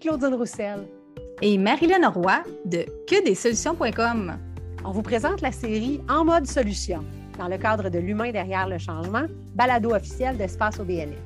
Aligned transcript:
Claudine 0.00 0.34
Roussel. 0.34 0.86
Et 1.42 1.58
Marilyn 1.58 2.08
Roy 2.08 2.42
de 2.64 2.84
que 3.06 3.16
On 4.84 4.90
vous 4.90 5.02
présente 5.02 5.40
la 5.40 5.52
série 5.52 6.00
En 6.08 6.24
mode 6.24 6.46
solution, 6.46 7.04
dans 7.38 7.48
le 7.48 7.56
cadre 7.56 7.88
de 7.88 7.98
L'humain 7.98 8.30
derrière 8.30 8.68
le 8.68 8.78
changement, 8.78 9.24
balado 9.54 9.94
officiel 9.94 10.36
d'Espace 10.36 10.78
OBNL. 10.80 11.16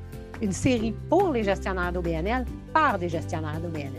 Une 0.41 0.51
série 0.51 0.93
pour 1.09 1.31
les 1.31 1.43
gestionnaires 1.43 1.91
d'OBNL 1.91 2.45
par 2.73 2.97
des 2.97 3.09
gestionnaires 3.09 3.59
d'OBNL. 3.61 3.91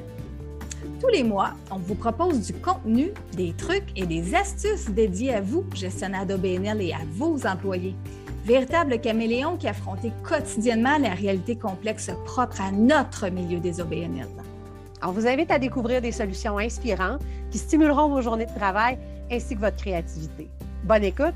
Tous 1.01 1.09
les 1.09 1.23
mois, 1.23 1.51
on 1.71 1.79
vous 1.79 1.95
propose 1.95 2.41
du 2.47 2.55
contenu, 2.55 3.13
des 3.37 3.53
trucs 3.53 3.89
et 3.97 4.07
des 4.07 4.35
astuces 4.35 4.91
dédiés 4.91 5.35
à 5.35 5.41
vous, 5.41 5.65
gestionnaires 5.75 6.27
d'OBNL 6.27 6.81
et 6.81 6.93
à 6.93 7.01
vos 7.13 7.47
employés. 7.47 7.95
Véritable 8.45 9.01
caméléon 9.01 9.57
qui 9.57 9.69
affrontait 9.69 10.13
quotidiennement 10.29 10.99
la 10.99 11.11
réalité 11.11 11.57
complexe 11.57 12.11
propre 12.25 12.61
à 12.61 12.73
notre 12.73 13.29
milieu 13.29 13.61
des 13.61 13.81
OBNL. 13.81 14.27
On 15.05 15.11
vous 15.11 15.27
invite 15.27 15.51
à 15.51 15.59
découvrir 15.59 16.01
des 16.01 16.13
solutions 16.13 16.59
inspirantes 16.59 17.23
qui 17.51 17.59
stimuleront 17.59 18.09
vos 18.09 18.23
journées 18.23 18.47
de 18.47 18.55
travail 18.55 18.99
ainsi 19.33 19.57
que 19.57 19.61
votre 19.61 19.77
créativité. 19.77 20.49
Bonne 20.85 21.03
écoute! 21.03 21.35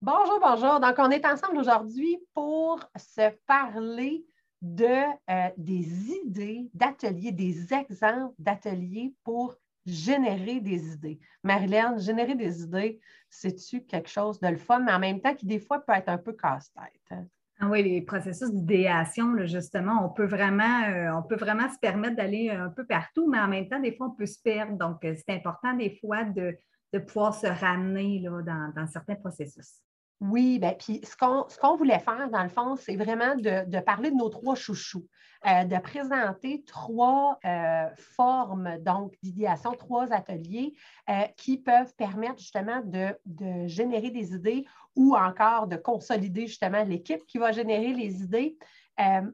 Bonjour, 0.00 0.40
bonjour. 0.40 0.80
Donc, 0.80 0.94
on 0.98 1.10
est 1.10 1.26
ensemble 1.26 1.58
aujourd'hui 1.58 2.16
pour 2.32 2.80
se 2.96 3.30
parler 3.46 4.24
de, 4.62 4.84
euh, 5.30 5.50
des 5.58 6.10
idées 6.24 6.70
d'ateliers, 6.72 7.32
des 7.32 7.74
exemples 7.74 8.32
d'ateliers 8.38 9.14
pour 9.24 9.56
générer 9.84 10.60
des 10.60 10.94
idées. 10.94 11.20
Marilyn, 11.42 11.98
générer 11.98 12.34
des 12.34 12.62
idées, 12.62 12.98
c'est-tu 13.28 13.82
quelque 13.82 14.08
chose 14.08 14.40
de 14.40 14.48
le 14.48 14.56
fun, 14.56 14.78
mais 14.78 14.92
en 14.92 14.98
même 14.98 15.20
temps 15.20 15.34
qui, 15.34 15.44
des 15.44 15.60
fois, 15.60 15.80
peut 15.80 15.92
être 15.92 16.08
un 16.08 16.18
peu 16.18 16.32
casse-tête? 16.32 17.02
Hein? 17.10 17.26
Ah 17.58 17.68
oui, 17.68 17.82
les 17.82 18.02
processus 18.02 18.50
d'idéation, 18.52 19.34
justement, 19.46 20.04
on 20.04 20.10
peut 20.10 20.26
vraiment, 20.26 20.82
euh, 20.88 21.10
on 21.12 21.22
peut 21.22 21.36
vraiment 21.36 21.72
se 21.72 21.78
permettre 21.78 22.16
d'aller 22.16 22.50
un 22.50 22.68
peu 22.68 22.84
partout, 22.84 23.30
mais 23.30 23.40
en 23.40 23.48
même 23.48 23.66
temps, 23.66 23.80
des 23.80 23.96
fois, 23.96 24.08
on 24.08 24.14
peut 24.14 24.26
se 24.26 24.40
perdre. 24.42 24.76
Donc, 24.76 25.02
euh, 25.04 25.14
c'est 25.16 25.34
important 25.34 25.72
des 25.74 25.98
fois 26.00 26.24
de, 26.24 26.58
pouvoir 27.06 27.34
se 27.34 27.46
ramener 27.46 28.20
dans 28.22 28.86
certains 28.86 29.16
processus. 29.16 29.82
Oui, 30.20 30.58
bien, 30.58 30.72
puis 30.72 31.02
ce 31.04 31.14
qu'on 31.14 31.76
voulait 31.76 31.98
faire, 31.98 32.30
dans 32.30 32.42
le 32.42 32.48
fond, 32.48 32.74
c'est 32.76 32.96
vraiment 32.96 33.34
de, 33.34 33.80
parler 33.80 34.10
de 34.10 34.16
nos 34.16 34.30
trois 34.30 34.54
chouchous, 34.54 35.06
euh, 35.46 35.64
de 35.64 35.78
présenter 35.78 36.64
trois 36.66 37.38
euh, 37.44 37.86
formes 37.96 38.78
donc 38.78 39.12
d'idéation, 39.22 39.72
trois 39.72 40.10
ateliers 40.14 40.72
euh, 41.10 41.24
qui 41.36 41.58
peuvent 41.58 41.94
permettre 41.96 42.38
justement 42.38 42.80
de, 42.82 43.14
de, 43.26 43.66
générer 43.66 44.10
des 44.10 44.32
idées 44.32 44.64
ou 44.94 45.14
encore 45.14 45.66
de 45.66 45.76
consolider 45.76 46.46
justement 46.46 46.82
l'équipe 46.82 47.26
qui 47.26 47.36
va 47.36 47.52
générer 47.52 47.92
les 47.92 48.22
idées. 48.22 48.56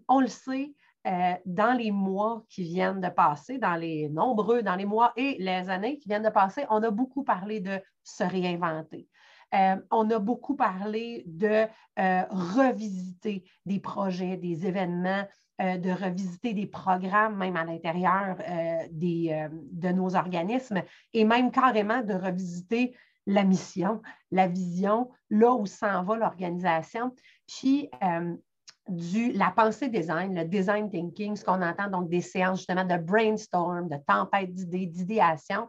on 0.09 0.19
le 0.19 0.27
sait, 0.27 0.75
dans 1.05 1.77
les 1.77 1.93
mois 1.93 2.45
qui 2.49 2.65
viennent 2.65 3.01
de 3.01 3.09
passer, 3.09 3.59
dans 3.59 3.77
les 3.77 4.09
nombreux, 4.09 4.63
dans 4.63 4.77
les 4.77 4.85
mois 4.85 5.13
et 5.17 5.37
les 5.39 5.71
années 5.71 5.99
qui 5.99 6.09
viennent 6.09 6.25
de 6.25 6.29
passer, 6.29 6.67
on 6.71 6.83
a 6.83 6.91
beaucoup 6.91 7.23
parlé 7.23 7.61
de 7.61 7.81
se 8.03 8.25
réinventer. 8.25 9.09
Euh, 9.55 9.77
on 9.91 10.11
a 10.11 10.19
beaucoup 10.19 10.57
parlé 10.57 11.25
de 11.27 11.67
euh, 11.99 12.23
revisiter 12.31 13.45
des 13.67 13.81
projets, 13.81 14.37
des 14.37 14.67
événements, 14.67 15.27
euh, 15.61 15.77
de 15.77 15.91
revisiter 15.91 16.55
des 16.55 16.67
programmes, 16.67 17.37
même 17.37 17.57
à 17.57 17.65
l'intérieur 17.65 18.37
de 18.91 19.93
nos 19.93 20.17
organismes, 20.17 20.83
et 21.13 21.25
même 21.25 21.51
carrément 21.51 22.03
de 22.03 22.15
revisiter 22.15 22.97
la 23.27 23.45
mission, 23.45 24.03
la 24.31 24.49
vision, 24.49 25.11
là 25.31 25.53
où 25.53 25.67
s'en 25.67 26.03
va 26.03 26.17
l'organisation. 26.17 27.15
Puis, 27.47 27.91
du, 28.89 29.31
la 29.33 29.51
pensée 29.51 29.89
design, 29.89 30.35
le 30.35 30.45
design 30.45 30.91
thinking, 30.91 31.37
ce 31.37 31.45
qu'on 31.45 31.63
entend 31.63 31.89
donc 31.89 32.09
des 32.09 32.21
séances 32.21 32.59
justement 32.61 32.85
de 32.85 32.97
brainstorm, 32.97 33.89
de 33.89 33.97
tempête 34.07 34.53
d'idées, 34.53 34.87
d'idéation, 34.87 35.69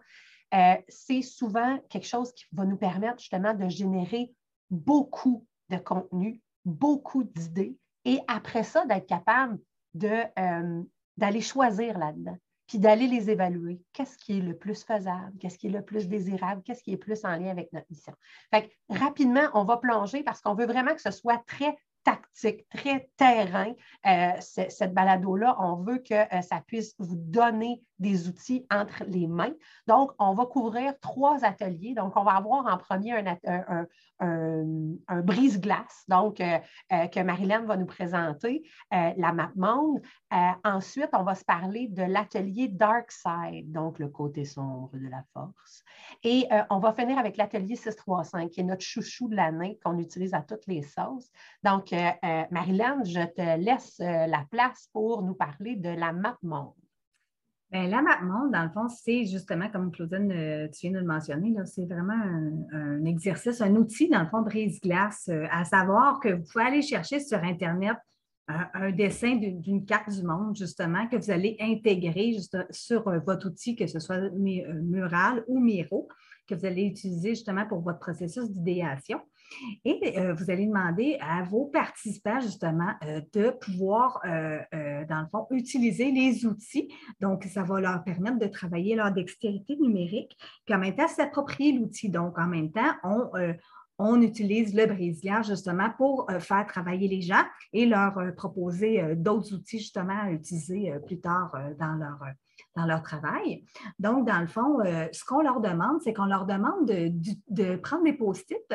euh, 0.54 0.76
c'est 0.88 1.22
souvent 1.22 1.80
quelque 1.90 2.08
chose 2.08 2.32
qui 2.34 2.46
va 2.52 2.66
nous 2.66 2.78
permettre 2.78 3.20
justement 3.20 3.54
de 3.54 3.68
générer 3.70 4.32
beaucoup 4.70 5.46
de 5.70 5.78
contenu, 5.78 6.42
beaucoup 6.66 7.24
d'idées, 7.24 7.78
et 8.06 8.20
après 8.28 8.64
ça, 8.64 8.86
d'être 8.86 9.08
capable 9.08 9.60
euh, 10.04 10.84
d'aller 11.18 11.42
choisir 11.42 11.98
là-dedans, 11.98 12.38
puis 12.68 12.80
d'aller 12.80 13.08
les 13.08 13.30
évaluer. 13.30 13.82
Qu'est-ce 13.94 14.18
qui 14.18 14.38
est 14.38 14.42
le 14.42 14.58
plus 14.58 14.84
faisable? 14.84 15.38
Qu'est-ce 15.40 15.58
qui 15.58 15.68
est 15.68 15.72
le 15.72 15.84
plus 15.84 16.08
désirable? 16.08 16.64
Qu'est-ce 16.64 16.84
qui 16.84 16.92
est 16.92 16.98
plus 16.98 17.24
en 17.26 17.36
lien 17.36 17.50
avec 17.50 17.72
notre 17.72 17.88
mission? 17.90 18.14
Fait 18.52 18.72
rapidement, 18.90 19.48
on 19.54 19.64
va 19.64 19.78
plonger 19.78 20.24
parce 20.24 20.42
qu'on 20.42 20.56
veut 20.56 20.66
vraiment 20.66 20.94
que 20.94 21.02
ce 21.02 21.12
soit 21.12 21.44
très 21.46 21.78
tactique, 22.04 22.68
très 22.70 23.10
terrain, 23.16 23.74
euh, 24.06 24.32
cette 24.40 24.94
balado-là. 24.94 25.56
On 25.60 25.78
veut 25.78 26.00
que 26.00 26.16
ça 26.42 26.62
puisse 26.68 26.96
vous 27.00 27.16
donner 27.16 27.82
des 28.04 28.28
outils 28.28 28.66
entre 28.72 29.04
les 29.08 29.26
mains. 29.26 29.54
Donc, 29.88 30.12
on 30.20 30.36
va 30.36 30.46
couvrir 30.46 30.94
trois 31.00 31.44
ateliers. 31.44 31.96
Donc, 31.96 32.14
on 32.16 32.24
va 32.24 32.34
avoir 32.34 32.68
en 32.68 32.78
premier 32.78 33.14
un, 34.20 35.22
brise-glace, 35.24 36.04
donc 36.08 36.40
euh, 36.40 36.60
que 36.90 37.20
Marilyn 37.22 37.64
va 37.64 37.76
nous 37.76 37.86
présenter, 37.86 38.64
la 38.92 39.34
map 39.34 39.52
monde. 39.56 40.02
ensuite, 40.64 41.10
on 41.14 41.24
va 41.24 41.36
se 41.36 41.44
parler 41.44 41.88
de 41.88 42.04
l'atelier 42.04 42.68
Dark 42.68 43.12
Side, 43.12 43.72
donc 43.72 44.00
le 44.00 44.08
côté 44.08 44.46
sombre 44.46 44.92
de 44.94 45.08
la 45.10 45.24
force. 45.34 45.84
Et 46.24 46.48
on 46.70 46.80
va 46.80 46.94
finir 46.94 47.18
avec 47.18 47.38
l'atelier 47.38 47.76
635, 47.76 48.50
qui 48.50 48.62
est 48.62 48.64
notre 48.64 48.84
chouchou 48.84 49.28
de 49.28 49.36
l'année 49.36 49.80
qu'on 49.84 49.98
utilise 49.98 50.34
à 50.34 50.42
toutes 50.42 50.68
les 50.68 50.84
sauces. 50.84 51.32
Donc, 51.64 51.94
euh, 51.94 52.44
Marilyn, 52.52 53.04
je 53.04 53.26
te 53.26 53.58
laisse 53.60 54.00
euh, 54.00 54.28
la 54.28 54.46
place 54.50 54.90
pour 54.94 55.24
nous 55.24 55.36
parler 55.36 55.76
de 55.76 55.90
la 55.90 56.12
map 56.12 56.38
monde. 56.44 56.74
Bien, 57.74 57.88
la 57.88 58.04
map 58.04 58.22
monde, 58.22 58.52
dans 58.52 58.66
le 58.66 58.70
fond, 58.70 58.88
c'est 58.88 59.26
justement, 59.26 59.68
comme 59.68 59.92
Claudine, 59.92 60.32
euh, 60.32 60.68
tu 60.68 60.82
viens 60.82 60.92
de 60.92 61.00
le 61.00 61.08
mentionner, 61.08 61.56
c'est 61.66 61.88
vraiment 61.88 62.14
un, 62.72 63.04
exercice, 63.06 63.62
un 63.62 63.76
outil, 63.76 64.10
dans 64.10 64.22
le 64.22 64.28
fond, 64.28 64.44
brise-glace, 64.44 65.32
à 65.50 65.66
savoir 65.66 66.20
que 66.20 66.30
vous 66.30 66.44
pouvez 66.44 66.66
aller 66.66 66.82
chercher 66.84 67.20
sur 67.20 67.40
Internet 67.40 67.98
un, 68.48 68.92
dessin 68.92 69.38
d'une 69.38 69.86
carte 69.86 70.12
du 70.12 70.22
monde, 70.22 70.56
justement, 70.56 71.08
que 71.08 71.16
vous 71.16 71.32
allez 71.32 71.58
intégrer 71.60 72.38
sur 72.70 73.10
votre 73.26 73.48
outil, 73.48 73.76
que 73.76 73.88
ce 73.88 74.00
soit 74.00 74.30
Mural 74.30 75.44
ou 75.48 75.60
Miro, 75.60 76.08
que 76.48 76.54
vous 76.54 76.68
allez 76.68 76.84
utiliser 76.84 77.30
justement 77.30 77.66
pour 77.66 77.82
votre 77.82 78.00
processus 78.00 78.52
d'idéation. 78.52 79.20
Et 79.86 80.18
euh, 80.18 80.34
vous 80.34 80.50
allez 80.50 80.66
demander 80.66 81.18
à 81.22 81.44
vos 81.44 81.66
participants, 81.66 82.40
justement, 82.40 82.94
euh, 83.04 83.22
de 83.34 83.50
pouvoir, 83.52 84.20
euh, 84.26 84.60
dans 85.06 85.22
le 85.22 85.28
fond, 85.32 85.48
utiliser 85.52 86.12
les 86.12 86.46
outils. 86.46 86.94
Donc, 87.20 87.46
ça 87.46 87.64
va 87.64 87.80
leur 87.80 88.04
permettre 88.04 88.40
de 88.40 88.48
travailler 88.48 88.96
leur 88.96 89.12
dextérité 89.12 89.76
numérique, 89.78 90.38
puis 90.66 90.76
en 90.76 90.80
même 90.80 90.96
temps, 90.96 91.08
s'approprier 91.08 91.74
l'outil. 91.74 92.10
Donc, 92.10 92.38
en 92.38 92.48
même 92.48 92.72
temps, 92.72 92.94
on, 93.04 93.30
on 94.00 94.22
utilise 94.22 94.74
le 94.74 94.86
brise 94.88 95.22
justement 95.46 95.90
pour 95.98 96.28
faire 96.40 96.66
travailler 96.66 97.08
les 97.08 97.22
gens 97.22 97.44
et 97.72 97.86
leur 97.86 98.16
proposer 98.36 99.16
d'autres 99.16 99.54
outils 99.54 99.80
justement 99.80 100.20
à 100.20 100.32
utiliser 100.32 100.94
plus 101.06 101.20
tard 101.20 101.52
dans 101.80 101.94
leur, 101.94 102.20
dans 102.76 102.86
leur 102.86 103.02
travail. 103.02 103.64
Donc, 104.00 104.28
dans 104.28 104.40
le 104.40 104.48
fond, 104.48 104.80
euh, 104.82 105.08
ce 105.12 105.24
qu'on 105.26 105.42
leur 105.42 105.62
demande, 105.62 106.02
c'est 106.02 106.14
qu'on 106.14 106.26
leur 106.26 106.46
demande 106.46 106.86
de, 106.86 107.76
prendre 107.78 108.04
des 108.04 108.14
post-it 108.14 108.66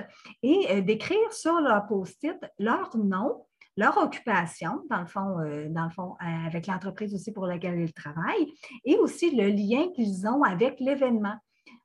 et 0.42 0.66
euh, 0.70 0.80
d'écrire 0.80 1.32
sur 1.32 1.60
leur 1.60 1.86
post-it 1.86 2.38
leur 2.58 2.96
nom, 2.96 3.44
leur 3.76 3.96
occupation, 3.98 4.82
dans 4.90 5.00
le 5.00 5.06
fond, 5.06 5.38
euh, 5.40 5.68
dans 5.68 5.84
le 5.84 5.90
fond 5.90 6.16
avec 6.20 6.66
l'entreprise 6.66 7.14
aussi 7.14 7.32
pour 7.32 7.46
laquelle 7.46 7.80
ils 7.80 7.92
travaillent, 7.92 8.52
et 8.84 8.96
aussi 8.96 9.34
le 9.34 9.48
lien 9.48 9.90
qu'ils 9.94 10.26
ont 10.26 10.42
avec 10.42 10.80
l'événement. 10.80 11.36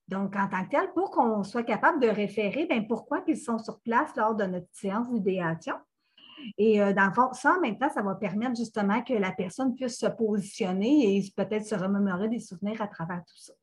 Donc, 0.07 0.35
en 0.35 0.47
tant 0.50 0.66
que 0.66 0.69
tel, 0.69 0.91
pour 0.94 1.12
qu'on 1.12 1.44
soit 1.44 1.63
capable 1.63 2.01
de 2.01 2.07
référer, 2.07 2.66
bien, 2.66 2.84
pourquoi 2.84 3.24
ils 3.27 3.38
sont 3.38 3.57
sur 3.57 3.80
place 3.81 4.15
lors 4.15 4.36
de 4.36 4.44
notre 4.44 4.68
séance 4.71 5.10
d'idéation, 5.10 5.75
et 6.57 6.81
euh, 6.81 6.94
dans 6.94 7.06
le 7.06 7.13
fond, 7.13 7.31
ça, 7.34 7.56
en 7.57 7.62
même 7.62 7.78
temps, 7.78 7.90
ça 7.90 8.01
va 8.01 8.16
permettre 8.16 8.56
justement 8.56 9.01
que 9.01 9.13
la 9.13 9.31
personne 9.31 9.75
puisse 9.75 10.00
se 10.00 10.07
positionner 10.07 11.18
et 11.18 11.34
peut-être 11.36 11.66
se 11.66 11.75
remémorer 11.75 12.30
des 12.30 12.40
souvenirs 12.40 12.81
à 12.81 12.88
travers 12.88 13.24
tout 13.25 13.38
ça. 13.38 13.54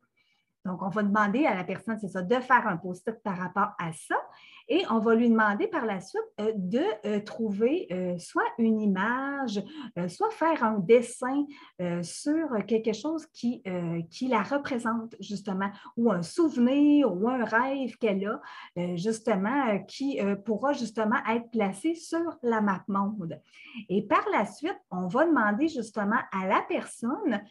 Donc, 0.64 0.82
on 0.82 0.88
va 0.88 1.02
demander 1.02 1.46
à 1.46 1.54
la 1.54 1.64
personne, 1.64 1.98
c'est 1.98 2.08
ça, 2.08 2.22
de 2.22 2.34
faire 2.40 2.66
un 2.66 2.76
post-it 2.76 3.22
par 3.22 3.36
rapport 3.38 3.72
à 3.78 3.92
ça. 3.92 4.16
Et 4.72 4.84
on 4.88 5.00
va 5.00 5.16
lui 5.16 5.28
demander 5.28 5.66
par 5.66 5.84
la 5.84 6.00
suite 6.00 6.22
euh, 6.40 6.52
de 6.54 6.84
euh, 7.04 7.18
trouver 7.20 7.88
euh, 7.90 8.16
soit 8.18 8.46
une 8.56 8.80
image, 8.80 9.60
soit 10.06 10.30
faire 10.30 10.62
un 10.62 10.78
dessin 10.78 11.44
sur 12.02 12.48
quelque 12.66 12.92
chose 12.92 13.26
qui, 13.26 13.62
qui 14.10 14.28
la 14.28 14.42
représente 14.42 15.16
justement, 15.18 15.70
ou 15.96 16.12
un 16.12 16.22
souvenir 16.22 17.12
ou 17.12 17.28
un 17.28 17.44
rêve 17.44 17.96
qu'elle 17.96 18.24
a, 18.26 18.96
justement, 18.96 19.82
qui 19.84 20.20
pourra 20.44 20.72
justement 20.72 21.16
être 21.28 21.50
placé 21.50 21.94
sur 21.94 22.38
la 22.42 22.60
map 22.60 22.84
monde. 22.88 23.40
Et 23.88 24.02
par 24.02 24.24
la 24.32 24.46
suite, 24.46 24.78
on 24.90 25.08
va 25.08 25.26
demander 25.26 25.68
justement 25.68 26.20
à 26.32 26.46
la 26.46 26.62
personne 26.68 27.42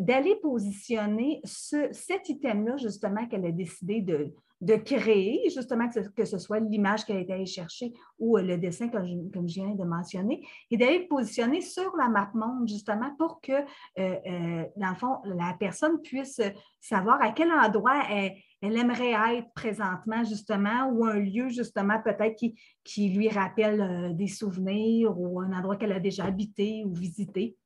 d'aller 0.00 0.36
positionner 0.36 1.40
ce, 1.44 1.88
cet 1.92 2.28
item-là, 2.28 2.76
justement, 2.76 3.26
qu'elle 3.26 3.46
a 3.46 3.52
décidé 3.52 4.00
de, 4.00 4.34
de 4.64 4.76
créer, 4.76 5.42
justement, 5.54 5.88
que 5.88 6.24
ce, 6.24 6.38
soit 6.38 6.58
l'image 6.58 7.04
qu'elle 7.04 7.18
été 7.18 7.34
allée 7.34 7.46
chercher 7.46 7.92
ou 8.18 8.38
le 8.38 8.56
dessin, 8.56 8.88
comme 8.88 9.06
je, 9.06 9.32
comme 9.32 9.48
je 9.48 9.54
viens 9.54 9.74
de 9.74 9.84
mentionner, 9.84 10.46
et 10.70 10.76
d'aller 10.76 11.00
le 11.00 11.08
positionner 11.08 11.60
sur 11.60 11.94
la 11.96 12.08
map 12.08 12.30
monde, 12.34 12.66
justement, 12.66 13.14
pour 13.18 13.40
que, 13.42 13.52
dans 13.96 14.88
le 14.88 14.94
fond, 14.96 15.18
la 15.24 15.54
personne 15.58 16.00
puisse 16.00 16.40
savoir 16.80 17.20
à 17.22 17.32
quel 17.32 17.50
endroit 17.50 18.02
elle, 18.10 18.32
aimerait 18.62 19.36
être 19.36 19.52
présentement, 19.54 20.24
justement, 20.24 20.88
ou 20.90 21.04
un 21.04 21.18
lieu, 21.18 21.50
justement, 21.50 22.00
peut-être 22.02 22.36
qui, 22.36 22.54
qui, 22.82 23.10
lui 23.10 23.28
rappelle 23.28 23.80
euh, 23.80 24.12
des 24.14 24.26
souvenirs 24.26 25.18
ou 25.18 25.40
un 25.40 25.52
endroit 25.52 25.76
qu'elle 25.76 25.92
a 25.92 26.00
déjà 26.00 26.24
habité 26.24 26.82
ou 26.86 26.94
visité 26.94 27.56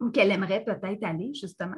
ou 0.00 0.10
qu'elle 0.10 0.30
aimerait 0.30 0.64
peut-être 0.64 1.04
aller, 1.04 1.32
justement. 1.34 1.76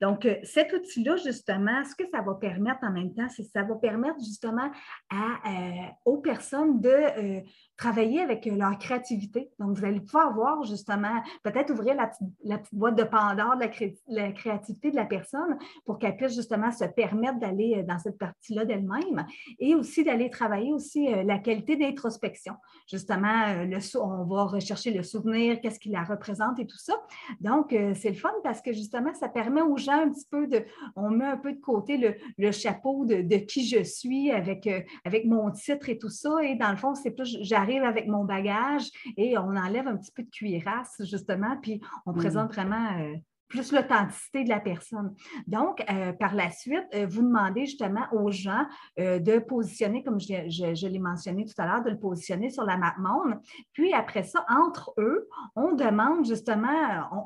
Donc, 0.00 0.24
euh, 0.24 0.36
cet 0.42 0.72
outil-là, 0.72 1.16
justement, 1.16 1.84
ce 1.84 1.94
que 1.94 2.08
ça 2.10 2.22
va 2.22 2.34
permettre 2.34 2.80
en 2.82 2.90
même 2.90 3.14
temps, 3.14 3.28
c'est 3.28 3.44
que 3.44 3.50
ça 3.50 3.62
va 3.62 3.74
permettre 3.76 4.18
justement 4.20 4.70
euh, 5.12 5.86
aux 6.04 6.18
personnes 6.18 6.80
de 6.80 7.42
travailler 7.78 8.20
avec 8.20 8.46
euh, 8.46 8.56
leur 8.56 8.76
créativité. 8.76 9.50
Donc, 9.58 9.78
vous 9.78 9.84
allez 9.84 10.00
pouvoir 10.00 10.34
voir 10.34 10.64
justement, 10.64 11.22
peut-être 11.44 11.70
ouvrir 11.70 11.94
la, 11.94 12.08
petite 12.08 12.74
boîte 12.74 12.96
de 12.96 13.04
Pandore 13.04 13.56
de 13.56 13.64
la, 14.08 14.32
créativité 14.32 14.90
de 14.90 14.96
la 14.96 15.06
personne 15.06 15.56
pour 15.86 15.98
qu'elle 15.98 16.16
puisse 16.16 16.34
justement 16.34 16.72
se 16.72 16.84
permettre 16.84 17.38
d'aller 17.38 17.76
euh, 17.78 17.82
dans 17.84 17.98
cette 17.98 18.18
partie-là 18.18 18.64
d'elle-même 18.64 19.24
et 19.60 19.76
aussi 19.76 20.02
d'aller 20.02 20.28
travailler 20.28 20.72
aussi 20.72 21.12
euh, 21.12 21.22
la 21.22 21.38
qualité 21.38 21.76
d'introspection. 21.76 22.54
Justement, 22.90 23.64
le, 23.64 23.78
on 23.98 24.24
va 24.24 24.44
rechercher 24.44 24.90
le 24.90 25.04
souvenir, 25.04 25.60
qu'est-ce 25.60 25.78
qui 25.78 25.90
la 25.90 26.02
représente 26.02 26.58
et 26.58 26.66
tout 26.66 26.78
ça. 26.78 26.94
Donc, 27.40 27.76
c'est 27.94 28.08
le 28.08 28.16
fun 28.16 28.32
parce 28.42 28.60
que 28.60 28.72
justement, 28.72 29.12
ça 29.14 29.28
permet 29.28 29.60
aux 29.60 29.76
gens 29.76 30.00
un 30.00 30.10
petit 30.10 30.26
peu 30.28 30.46
de, 30.46 30.64
on 30.96 31.10
met 31.10 31.26
un 31.26 31.36
peu 31.36 31.52
de 31.52 31.60
côté 31.60 32.16
le, 32.38 32.50
chapeau 32.50 33.04
de, 33.04 33.20
de, 33.20 33.36
qui 33.36 33.66
je 33.66 33.82
suis 33.84 34.32
avec, 34.32 34.68
avec 35.04 35.26
mon 35.26 35.50
titre 35.50 35.90
et 35.90 35.98
tout 35.98 36.08
ça. 36.08 36.30
Et 36.42 36.56
dans 36.56 36.70
le 36.70 36.76
fond, 36.76 36.94
c'est 36.94 37.10
plus, 37.10 37.36
j'arrive 37.42 37.67
avec 37.76 38.06
mon 38.06 38.24
bagage 38.24 38.90
et 39.16 39.36
on 39.38 39.56
enlève 39.56 39.86
un 39.86 39.96
petit 39.96 40.12
peu 40.12 40.22
de 40.22 40.30
cuirasse, 40.30 41.02
justement, 41.04 41.56
puis 41.60 41.80
on 42.06 42.12
mm. 42.12 42.16
présente 42.16 42.52
vraiment 42.52 42.98
euh, 42.98 43.14
plus 43.48 43.72
l'authenticité 43.72 44.44
de 44.44 44.48
la 44.48 44.60
personne. 44.60 45.14
Donc, 45.46 45.82
euh, 45.90 46.12
par 46.12 46.34
la 46.34 46.50
suite, 46.50 46.84
euh, 46.94 47.06
vous 47.08 47.22
demandez 47.22 47.66
justement 47.66 48.06
aux 48.12 48.30
gens 48.30 48.66
euh, 48.98 49.18
de 49.18 49.38
positionner, 49.38 50.02
comme 50.02 50.20
je, 50.20 50.86
l'ai 50.86 50.98
mentionné 50.98 51.44
tout 51.44 51.54
à 51.60 51.66
l'heure, 51.66 51.82
de 51.82 51.90
le 51.90 51.98
positionner 51.98 52.50
sur 52.50 52.64
la 52.64 52.76
map 52.76 52.94
monde. 52.98 53.38
Puis 53.72 53.92
après 53.92 54.22
ça, 54.22 54.44
entre 54.48 54.92
eux, 54.98 55.28
on 55.56 55.72
demande 55.72 56.26
justement, 56.26 56.68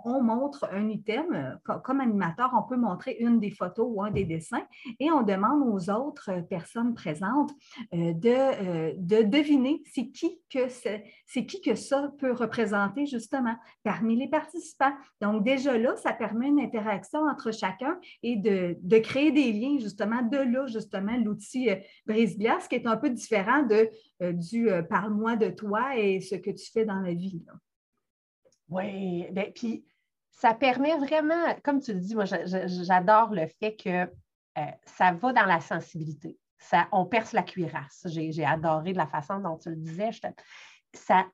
on, 0.04 0.22
montre 0.22 0.68
un 0.72 0.88
item. 0.88 1.58
Comme 1.82 2.00
animateur, 2.00 2.52
on 2.56 2.62
peut 2.62 2.76
montrer 2.76 3.16
une 3.18 3.40
des 3.40 3.50
photos 3.50 3.86
ou 3.90 4.02
un 4.02 4.10
des 4.10 4.24
dessins 4.24 4.62
et 5.00 5.10
on 5.10 5.22
demande 5.22 5.62
aux 5.66 5.90
autres 5.90 6.42
personnes 6.48 6.94
présentes 6.94 7.50
de, 7.92 8.94
de 8.96 9.22
deviner 9.22 9.82
c'est 9.86 10.08
qui 10.08 10.40
que 10.52 10.68
c'est 10.68 11.46
qui 11.46 11.60
que 11.60 11.74
ça 11.74 12.10
peut 12.18 12.32
représenter 12.32 13.06
justement 13.06 13.56
parmi 13.82 14.16
les 14.16 14.28
participants. 14.28 14.92
Donc 15.20 15.44
déjà 15.44 15.76
là, 15.76 15.96
ça 15.96 16.11
permet 16.12 16.48
une 16.48 16.60
interaction 16.60 17.20
entre 17.20 17.52
chacun 17.52 17.98
et 18.22 18.36
de, 18.36 18.98
créer 18.98 19.32
des 19.32 19.52
liens, 19.52 19.78
justement, 19.78 20.22
de 20.22 20.38
là, 20.38 20.66
justement, 20.66 21.16
l'outil 21.16 21.70
euh, 21.70 21.76
brise-glace 22.06 22.68
qui 22.68 22.76
est 22.76 22.86
un 22.86 22.96
peu 22.96 23.10
différent 23.10 23.62
de, 23.62 23.90
euh, 24.22 24.32
du 24.32 24.70
euh, 24.70 24.82
parle-moi 24.82 25.36
de 25.36 25.50
toi 25.50 25.96
et 25.96 26.20
ce 26.20 26.36
que 26.36 26.50
tu 26.50 26.70
fais 26.70 26.84
dans 26.84 27.00
la 27.00 27.12
vie. 27.12 27.44
Oui, 28.68 29.26
bien, 29.30 29.46
puis 29.54 29.84
ça 30.30 30.54
permet 30.54 30.96
vraiment, 30.96 31.54
comme 31.62 31.80
tu 31.80 31.92
le 31.92 32.00
dis, 32.00 32.14
moi, 32.14 32.24
j'adore 32.24 33.34
le 33.34 33.46
fait 33.60 33.76
que 33.76 34.10
ça 34.86 35.12
va 35.12 35.32
dans 35.32 35.44
la 35.44 35.60
sensibilité. 35.60 36.38
Ça, 36.58 36.88
on 36.92 37.06
perce 37.06 37.32
la 37.32 37.42
cuirasse. 37.42 38.06
J'ai 38.06 38.44
adoré 38.44 38.92
de 38.92 38.98
la 38.98 39.06
façon 39.06 39.40
dont 39.40 39.58
tu 39.58 39.70
le 39.70 39.76
disais. 39.76 40.10
ça, 40.94 41.26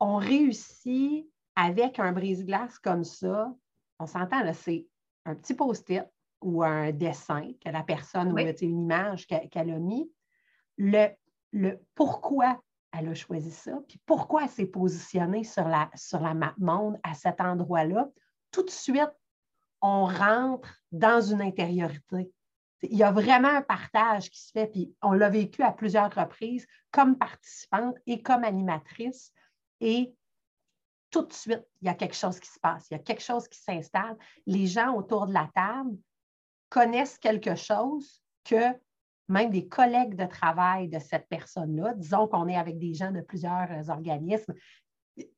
on 0.00 0.16
réussit 0.16 1.31
avec 1.56 1.98
un 1.98 2.12
brise-glace 2.12 2.78
comme 2.78 3.04
ça, 3.04 3.54
on 3.98 4.06
s'entend, 4.06 4.40
c'est 4.52 4.86
un 5.24 5.34
petit 5.34 5.54
post-it 5.54 6.04
ou 6.40 6.62
un 6.62 6.90
dessin 6.92 7.52
que 7.64 7.70
la 7.70 7.82
personne 7.82 8.32
ou 8.32 8.38
une 8.38 8.80
image 8.80 9.26
qu'elle 9.26 9.70
a 9.70 9.78
mis, 9.78 10.10
le, 10.76 11.08
le 11.52 11.80
pourquoi 11.94 12.60
elle 12.92 13.08
a 13.08 13.14
choisi 13.14 13.50
ça, 13.50 13.78
puis 13.88 14.00
pourquoi 14.04 14.44
elle 14.44 14.50
s'est 14.50 14.66
positionnée 14.66 15.44
sur 15.44 15.66
la, 15.66 15.90
sur 15.94 16.20
la 16.20 16.34
map 16.34 16.54
monde 16.58 16.98
à 17.02 17.14
cet 17.14 17.40
endroit-là, 17.40 18.10
tout 18.50 18.62
de 18.62 18.70
suite, 18.70 19.12
on 19.80 20.04
rentre 20.04 20.68
dans 20.92 21.20
une 21.20 21.40
intériorité. 21.40 22.30
Il 22.82 22.96
y 22.96 23.02
a 23.02 23.12
vraiment 23.12 23.48
un 23.48 23.62
partage 23.62 24.30
qui 24.30 24.40
se 24.40 24.50
fait, 24.50 24.66
puis 24.66 24.94
on 25.02 25.12
l'a 25.12 25.30
vécu 25.30 25.62
à 25.62 25.72
plusieurs 25.72 26.12
reprises 26.14 26.66
comme 26.90 27.16
participante 27.16 27.96
et 28.06 28.22
comme 28.22 28.44
animatrice. 28.44 29.32
Et 29.80 30.14
tout 31.12 31.22
de 31.22 31.32
suite, 31.32 31.64
il 31.80 31.86
y 31.86 31.90
a 31.90 31.94
quelque 31.94 32.16
chose 32.16 32.40
qui 32.40 32.48
se 32.48 32.58
passe, 32.58 32.88
il 32.90 32.94
y 32.94 32.96
a 32.96 33.02
quelque 33.02 33.22
chose 33.22 33.46
qui 33.46 33.60
s'installe. 33.60 34.16
Les 34.46 34.66
gens 34.66 34.94
autour 34.94 35.26
de 35.26 35.32
la 35.32 35.48
table 35.54 35.96
connaissent 36.70 37.18
quelque 37.18 37.54
chose 37.54 38.22
que 38.44 38.74
même 39.28 39.50
des 39.50 39.68
collègues 39.68 40.16
de 40.16 40.26
travail 40.26 40.88
de 40.88 40.98
cette 40.98 41.28
personne-là, 41.28 41.94
disons 41.94 42.26
qu'on 42.26 42.48
est 42.48 42.56
avec 42.56 42.78
des 42.78 42.94
gens 42.94 43.12
de 43.12 43.20
plusieurs 43.20 43.70
euh, 43.70 43.92
organismes, 43.92 44.54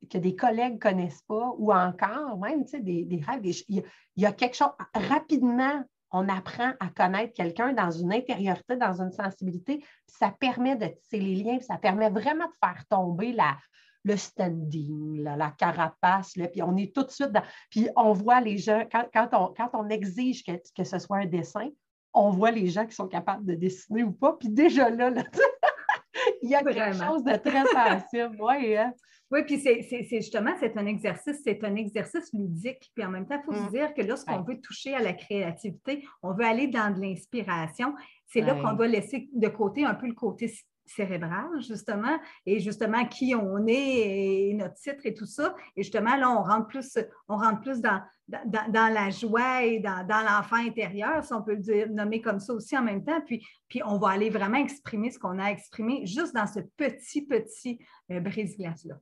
que 0.09 0.19
des 0.19 0.37
collègues 0.37 0.75
ne 0.75 0.79
connaissent 0.79 1.23
pas, 1.23 1.53
ou 1.59 1.73
encore 1.73 2.39
même 2.39 2.65
des, 2.65 3.05
des 3.05 3.21
rêves, 3.21 3.45
il, 3.69 3.83
y 4.17 4.27
a, 4.27 4.33
quelque 4.33 4.57
chose, 4.57 4.71
rapidement, 4.95 5.83
on 6.13 6.29
apprend 6.29 6.73
à 6.79 6.89
connaître 6.89 7.35
quelqu'un 7.35 7.73
dans 7.73 7.91
une 7.91 8.13
intériorité, 8.13 8.77
dans 8.77 9.03
une 9.03 9.11
sensibilité, 9.11 9.85
ça 10.07 10.31
permet 10.31 10.77
de 10.77 10.87
tisser 10.87 11.19
les 11.19 11.35
liens, 11.35 11.59
ça 11.61 11.77
permet 11.77 12.09
vraiment 12.09 12.47
de 12.47 12.55
faire 12.63 12.85
tomber 12.89 13.33
la, 13.33 13.57
le 14.05 14.17
standing, 14.17 15.23
la 15.23 15.51
carapace, 15.51 16.35
puis 16.53 16.63
on 16.63 16.77
est 16.77 16.95
tout 16.95 17.05
de 17.05 17.11
suite 17.11 17.33
dans. 17.33 17.43
Puis 17.71 17.89
on 17.97 18.13
voit 18.13 18.41
les 18.41 18.59
gens, 18.59 18.85
quand, 18.91 19.29
on, 19.33 19.55
quand 19.55 19.71
on, 19.73 19.89
exige 19.89 20.45
que, 20.45 20.85
ce 20.85 20.99
soit 20.99 21.19
un 21.19 21.27
dessin, 21.27 21.69
on 22.13 22.31
voit 22.31 22.51
les 22.51 22.69
gens 22.69 22.87
qui 22.87 22.95
sont 22.95 23.09
capables 23.09 23.45
de 23.47 23.55
dessiner 23.55 24.05
ou 24.05 24.13
pas. 24.13 24.35
Puis 24.39 24.49
déjà 24.51 24.91
là, 24.91 25.11
il 26.43 26.51
y 26.51 26.55
a 26.55 26.63
quelque 26.63 26.93
chose 26.93 27.25
de 27.25 27.37
très 27.37 27.65
sensible. 27.65 28.41
Ouais, 28.43 28.77
hein. 28.77 28.93
Oui, 29.31 29.43
puis 29.43 29.59
c'est 29.59 30.07
justement, 30.11 30.53
c'est 30.61 30.77
un 30.77 30.87
exercice, 30.87 31.41
c'est 31.43 31.65
un 31.65 31.75
exercice 31.75 32.33
ludique. 32.33 32.91
Puis 32.95 33.05
en 33.05 33.11
même 33.11 33.27
temps, 33.27 33.41
il 33.41 33.45
faut 33.45 33.55
se 33.55 33.69
mm. 33.69 33.71
dire 33.71 33.95
que 33.95 34.03
lorsqu'on 34.03 34.43
veut 34.43 34.61
toucher 34.61 34.95
à 34.95 35.01
la 35.01 35.15
créativité, 35.15 36.07
on 36.23 36.35
veut 36.35 36.45
aller 36.45 36.69
dans 36.69 36.95
de 36.95 37.01
l'inspiration, 37.01 37.95
c'est 38.27 38.43
là 38.43 38.55
qu'on 38.55 38.75
doit 38.75 38.87
laisser 38.87 39.29
de 39.33 39.49
côté 39.49 39.85
un 39.85 39.95
peu 39.95 40.07
le 40.07 40.15
côté 40.15 40.53
cérébrale, 40.87 41.61
justement, 41.61 42.19
et 42.47 42.61
justement 42.61 43.07
qui 43.07 43.35
on 43.35 43.67
est 43.67 44.49
et 44.49 44.55
notre 44.55 44.75
titre 44.75 45.01
et 45.05 45.15
tout 45.15 45.27
ça. 45.27 45.55
Et 45.77 45.83
justement, 45.83 46.17
là, 46.17 46.31
on 46.31 46.43
rentre 46.43 46.69
plus, 46.69 47.81
dans, 47.81 48.03
dans, 48.29 48.93
la 48.93 49.11
joie 49.11 49.65
et 49.65 49.81
dans, 49.81 50.07
l'enfant 50.07 50.57
intérieur, 50.57 51.25
si 51.25 51.33
on 51.33 51.43
peut 51.43 51.59
le 51.67 51.87
nommer 51.87 52.21
comme 52.21 52.41
ça 52.41 52.53
aussi 52.53 52.77
en 52.77 52.83
même 52.83 53.05
temps. 53.05 53.21
Puis, 53.23 53.43
on 53.85 53.99
va 53.99 54.11
aller 54.11 54.31
vraiment 54.31 54.59
exprimer 54.59 55.11
ce 55.11 55.19
qu'on 55.19 55.39
a 55.39 55.51
exprimé 55.51 56.07
juste 56.07 56.35
dans 56.35 56.47
ce 56.47 56.61
petit, 56.77 57.23
petit 57.23 57.79
euh, 58.11 58.21
brise-glace-là. 58.21 58.95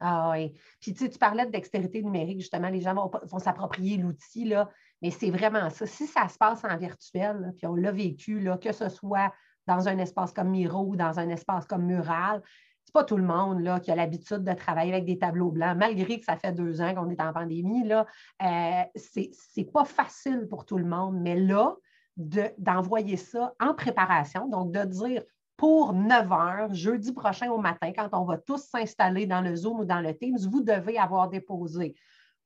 Ah 0.00 0.30
oui. 0.32 0.52
Puis 0.80 0.92
tu, 0.92 1.08
tu 1.08 1.18
parlais 1.18 1.46
de 1.46 1.50
dextérité 1.50 2.02
numérique, 2.02 2.40
justement, 2.40 2.68
les 2.68 2.80
gens 2.80 2.94
vont, 2.94 3.10
vont 3.24 3.38
s'approprier 3.38 3.96
l'outil, 3.96 4.44
là, 4.44 4.68
mais 5.00 5.10
c'est 5.10 5.30
vraiment 5.30 5.70
ça. 5.70 5.86
Si 5.86 6.06
ça 6.06 6.28
se 6.28 6.36
passe 6.36 6.64
en 6.64 6.76
virtuel, 6.76 7.52
puis 7.56 7.66
on 7.66 7.74
l'a 7.74 7.92
vécu, 7.92 8.40
là, 8.40 8.58
que 8.58 8.72
ce 8.72 8.88
soit 8.88 9.32
dans 9.66 9.88
un 9.88 9.98
espace 9.98 10.32
comme 10.32 10.50
Miro 10.50 10.86
ou 10.86 10.96
dans 10.96 11.18
un 11.18 11.28
espace 11.28 11.66
comme 11.66 11.84
Mural. 11.84 12.42
Ce 12.84 12.90
n'est 12.90 12.92
pas 12.92 13.04
tout 13.04 13.16
le 13.16 13.24
monde 13.24 13.60
là, 13.60 13.80
qui 13.80 13.90
a 13.90 13.96
l'habitude 13.96 14.44
de 14.44 14.52
travailler 14.52 14.92
avec 14.92 15.06
des 15.06 15.18
tableaux 15.18 15.50
blancs, 15.50 15.76
malgré 15.76 16.18
que 16.18 16.24
ça 16.24 16.36
fait 16.36 16.52
deux 16.52 16.80
ans 16.80 16.94
qu'on 16.94 17.08
est 17.08 17.20
en 17.20 17.32
pandémie. 17.32 17.84
Là, 17.84 18.06
euh, 18.42 18.82
ce 18.94 19.20
n'est 19.56 19.64
pas 19.64 19.84
facile 19.84 20.46
pour 20.48 20.66
tout 20.66 20.76
le 20.76 20.84
monde, 20.84 21.18
mais 21.20 21.36
là, 21.36 21.76
d'envoyer 22.16 23.16
ça 23.16 23.54
en 23.58 23.74
préparation, 23.74 24.48
donc 24.48 24.72
de 24.72 24.84
dire 24.84 25.22
pour 25.56 25.92
9 25.92 26.32
heures, 26.32 26.74
jeudi 26.74 27.12
prochain 27.12 27.50
au 27.50 27.58
matin, 27.58 27.92
quand 27.92 28.08
on 28.12 28.24
va 28.24 28.38
tous 28.38 28.62
s'installer 28.62 29.26
dans 29.26 29.40
le 29.40 29.54
Zoom 29.54 29.80
ou 29.80 29.84
dans 29.84 30.00
le 30.00 30.14
Teams, 30.16 30.38
vous 30.50 30.62
devez 30.62 30.98
avoir 30.98 31.28
déposé 31.28 31.94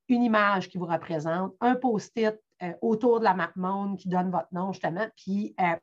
une 0.08 0.22
image 0.22 0.68
qui 0.68 0.78
vous 0.78 0.86
représente, 0.86 1.54
un 1.60 1.74
post-it 1.74 2.38
euh, 2.62 2.72
autour 2.80 3.20
de 3.20 3.24
la 3.24 3.34
map 3.34 3.52
monde 3.56 3.98
qui 3.98 4.08
donne 4.08 4.30
votre 4.30 4.48
nom, 4.52 4.72
justement, 4.72 5.06
puis 5.16 5.54
euh, 5.60 5.76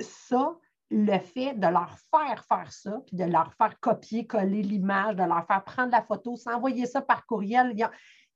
ça, 0.00 0.56
le 0.90 1.18
fait 1.18 1.54
de 1.54 1.66
leur 1.66 1.96
faire 2.10 2.44
faire 2.46 2.72
ça, 2.72 3.00
puis 3.06 3.16
de 3.16 3.24
leur 3.24 3.52
faire 3.54 3.78
copier, 3.80 4.26
coller 4.26 4.62
l'image, 4.62 5.16
de 5.16 5.22
leur 5.22 5.46
faire 5.46 5.64
prendre 5.64 5.92
la 5.92 6.02
photo, 6.02 6.36
s'envoyer 6.36 6.86
ça 6.86 7.02
par 7.02 7.26
courriel, 7.26 7.74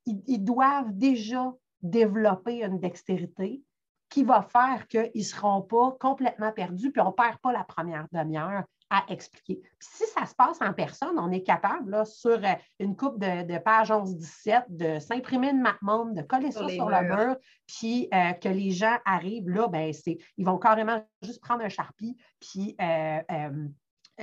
ils, 0.05 0.43
doivent 0.43 0.91
déjà 0.91 1.51
développer 1.81 2.63
une 2.63 2.79
dextérité 2.79 3.63
qui 4.09 4.23
va 4.23 4.43
faire 4.43 4.87
qu'ils 4.87 5.11
ne 5.15 5.21
seront 5.21 5.61
pas 5.63 5.95
complètement 5.99 6.51
perdus, 6.51 6.91
puis 6.91 7.01
on 7.01 7.07
ne 7.07 7.11
perd 7.11 7.39
pas 7.39 7.51
la 7.51 7.63
première 7.63 8.05
demi-heure 8.11 8.63
à 8.93 9.03
expliquer. 9.11 9.55
Puis 9.55 9.87
si 9.91 10.05
ça 10.05 10.25
se 10.27 10.35
passe 10.35 10.61
en 10.61 10.71
personne, 10.71 11.17
on 11.17 11.31
est 11.31 11.41
capable, 11.41 11.89
là, 11.89 12.05
sur 12.05 12.37
euh, 12.37 12.53
une 12.79 12.95
coupe 12.95 13.17
de, 13.17 13.43
de 13.43 13.57
page 13.57 13.89
11-17, 13.89 14.65
de 14.69 14.99
s'imprimer 14.99 15.49
une 15.49 15.61
map 15.61 15.77
monde, 15.81 16.13
de 16.13 16.21
coller 16.21 16.51
ça 16.51 16.69
sur 16.69 16.89
le 16.89 17.01
mur, 17.01 17.35
puis 17.65 18.07
euh, 18.13 18.33
que 18.33 18.49
les 18.49 18.69
gens 18.69 18.95
arrivent, 19.03 19.49
là, 19.49 19.67
ben, 19.67 19.91
ils 20.37 20.45
vont 20.45 20.59
carrément 20.59 21.03
juste 21.23 21.41
prendre 21.41 21.63
un 21.63 21.69
charpie, 21.69 22.15
puis 22.39 22.75
euh, 22.79 23.49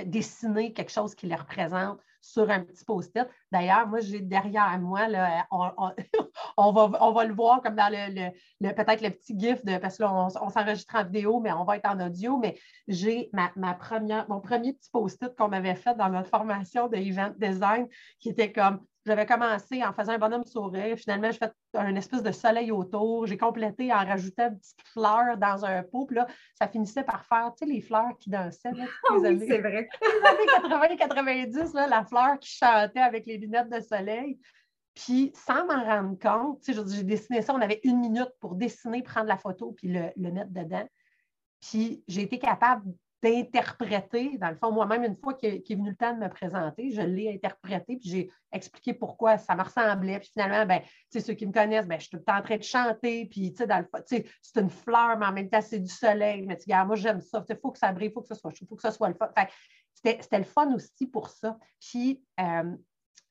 dessiner 0.05 0.73
quelque 0.73 0.91
chose 0.91 1.15
qui 1.15 1.27
les 1.27 1.35
représente 1.35 1.99
sur 2.21 2.49
un 2.49 2.61
petit 2.61 2.85
post-it. 2.85 3.27
D'ailleurs, 3.51 3.87
moi, 3.87 3.99
j'ai 3.99 4.21
derrière 4.21 4.79
moi, 4.79 5.07
là, 5.07 5.47
on, 6.57 6.71
va, 6.71 6.91
on 7.01 7.11
va 7.11 7.25
le 7.25 7.33
voir 7.33 7.61
comme 7.61 7.75
dans 7.75 7.91
le, 7.91 8.29
peut-être 8.73 9.01
le 9.01 9.09
petit 9.09 9.37
gif 9.37 9.65
de 9.65 9.77
parce 9.77 9.97
que 9.97 10.03
on, 10.03 10.29
s'enregistre 10.29 10.95
en 10.95 11.03
vidéo, 11.03 11.39
mais 11.39 11.51
on 11.51 11.63
va 11.63 11.77
être 11.77 11.89
en 11.89 11.99
audio. 11.99 12.37
Mais 12.37 12.57
j'ai 12.87 13.29
ma, 13.33 13.73
première, 13.73 14.29
mon 14.29 14.39
premier 14.39 14.73
petit 14.73 14.89
post-it 14.91 15.35
qu'on 15.35 15.49
m'avait 15.49 15.75
fait 15.75 15.95
dans 15.95 16.09
notre 16.09 16.29
formation 16.29 16.87
de 16.87 16.97
event 16.97 17.33
design 17.37 17.87
qui 18.19 18.29
était 18.29 18.51
comme 18.51 18.79
j'avais 19.05 19.25
commencé 19.25 19.83
en 19.83 19.93
faisant 19.93 20.13
un 20.13 20.17
bonhomme 20.17 20.45
sourire. 20.45 20.95
Finalement, 20.97 21.31
j'ai 21.31 21.39
fait 21.39 21.53
un 21.73 21.95
espèce 21.95 22.21
de 22.21 22.31
soleil 22.31 22.71
autour. 22.71 23.25
J'ai 23.25 23.37
complété 23.37 23.91
en 23.91 23.97
rajoutant 23.97 24.49
une 24.49 24.59
petite 24.59 24.81
fleur 24.93 25.37
dans 25.37 25.65
un 25.65 25.81
pot. 25.83 26.05
Puis 26.05 26.17
là, 26.17 26.27
ça 26.55 26.67
finissait 26.67 27.03
par 27.03 27.25
faire, 27.25 27.51
tu 27.57 27.65
sais, 27.65 27.73
les 27.73 27.81
fleurs 27.81 28.17
qui 28.19 28.29
dansaient. 28.29 28.71
Là, 28.71 28.85
oh, 29.09 29.17
oui, 29.19 29.39
c'est 29.47 29.59
vrai. 29.59 29.89
Les 30.01 30.79
années 30.79 30.95
80-90, 30.95 31.89
la 31.89 32.05
fleur 32.05 32.37
qui 32.39 32.49
chantait 32.49 32.99
avec 32.99 33.25
les 33.25 33.37
lunettes 33.37 33.69
de 33.69 33.79
soleil. 33.79 34.39
Puis, 34.93 35.31
sans 35.33 35.65
m'en 35.65 35.83
rendre 35.83 36.19
compte, 36.19 36.63
j'ai 36.65 37.03
dessiné 37.03 37.41
ça. 37.41 37.55
On 37.55 37.61
avait 37.61 37.79
une 37.83 37.99
minute 37.99 38.31
pour 38.39 38.55
dessiner, 38.55 39.01
prendre 39.01 39.27
la 39.27 39.37
photo, 39.37 39.71
puis 39.71 39.87
le, 39.87 40.09
le 40.15 40.31
mettre 40.31 40.51
dedans. 40.51 40.87
Puis, 41.61 42.03
j'ai 42.07 42.21
été 42.21 42.37
capable 42.37 42.93
d'interpréter. 43.21 44.37
Dans 44.37 44.49
le 44.49 44.55
fond, 44.55 44.71
moi-même, 44.71 45.03
une 45.03 45.15
fois 45.15 45.33
qu'il 45.33 45.49
est 45.55 45.75
venu 45.75 45.89
le 45.89 45.95
temps 45.95 46.13
de 46.13 46.19
me 46.19 46.29
présenter, 46.29 46.91
je 46.91 47.01
l'ai 47.01 47.33
interprété, 47.33 47.97
puis 47.97 48.09
j'ai 48.09 48.31
expliqué 48.51 48.93
pourquoi 48.93 49.37
ça 49.37 49.55
me 49.55 49.63
ressemblait. 49.63 50.19
Puis 50.19 50.29
finalement, 50.33 50.65
ben, 50.65 50.81
ceux 51.11 51.33
qui 51.33 51.45
me 51.45 51.51
connaissent, 51.51 51.87
ben, 51.87 51.99
je 51.99 52.07
suis 52.07 52.17
tout 52.17 52.23
le 52.25 52.33
en 52.33 52.41
train 52.41 52.57
de 52.57 52.63
chanter, 52.63 53.25
puis 53.27 53.53
c'est 53.55 54.59
une 54.59 54.69
fleur, 54.69 55.17
mais 55.17 55.25
en 55.25 55.33
même 55.33 55.49
temps, 55.49 55.61
c'est 55.61 55.79
du 55.79 55.91
soleil. 55.91 56.45
Mais 56.45 56.57
tu 56.57 56.69
moi, 56.69 56.95
j'aime 56.95 57.21
ça. 57.21 57.43
Il 57.47 57.57
faut 57.57 57.71
que 57.71 57.79
ça 57.79 57.91
brille, 57.91 58.09
il 58.09 58.13
faut 58.13 58.21
que 58.21 58.27
ce 58.27 58.35
soit 58.35 58.51
chaud, 58.51 58.65
il 58.65 58.67
faut 58.67 58.75
que 58.75 58.81
ce 58.81 58.91
soit 58.91 59.09
le 59.09 59.15
fun. 59.15 59.29
C'était 59.93 60.37
le 60.37 60.43
fun 60.43 60.73
aussi 60.73 61.07
pour 61.07 61.29
ça. 61.29 61.57
Puis, 61.79 62.23
euh, 62.39 62.75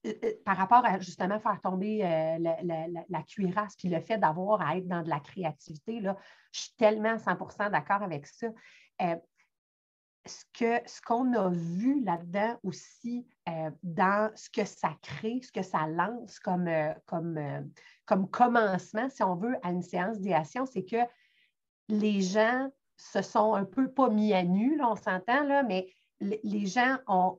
euh, 0.06 0.14
euh, 0.24 0.32
par 0.44 0.56
rapport 0.56 0.84
à 0.84 0.98
justement 0.98 1.38
faire 1.40 1.60
tomber 1.60 1.98
la, 1.98 3.22
cuirasse, 3.24 3.76
puis 3.76 3.88
le 3.88 4.00
fait 4.00 4.18
d'avoir 4.18 4.60
à 4.62 4.76
être 4.76 4.86
dans 4.86 5.02
de 5.02 5.08
la 5.08 5.20
créativité, 5.20 6.00
là, 6.00 6.16
je 6.52 6.60
suis 6.60 6.74
tellement 6.76 7.16
100% 7.16 7.70
d'accord 7.70 8.02
avec 8.02 8.26
ça 8.26 8.48
ce 10.26 11.00
qu'on 11.00 11.32
a 11.32 11.48
vu 11.48 12.02
là-dedans 12.04 12.58
aussi 12.62 13.26
euh, 13.48 13.70
dans 13.82 14.30
ce 14.36 14.50
que 14.50 14.64
ça 14.64 14.90
crée, 15.02 15.40
ce 15.42 15.50
que 15.50 15.62
ça 15.62 15.86
lance 15.86 16.38
comme, 16.38 16.68
euh, 16.68 16.92
comme, 17.06 17.38
euh, 17.38 17.62
comme 18.04 18.28
commencement, 18.28 19.08
si 19.08 19.22
on 19.22 19.34
veut, 19.34 19.56
à 19.62 19.70
une 19.70 19.82
séance 19.82 20.18
d'idéation, 20.18 20.66
c'est 20.66 20.84
que 20.84 20.98
les 21.88 22.20
gens 22.20 22.70
se 22.96 23.22
sont 23.22 23.54
un 23.54 23.64
peu 23.64 23.90
pas 23.90 24.10
mis 24.10 24.34
à 24.34 24.42
nu, 24.42 24.78
on 24.82 24.94
s'entend, 24.94 25.42
là, 25.44 25.62
mais 25.62 25.88
les 26.20 26.66
gens 26.66 26.98
ont. 27.06 27.38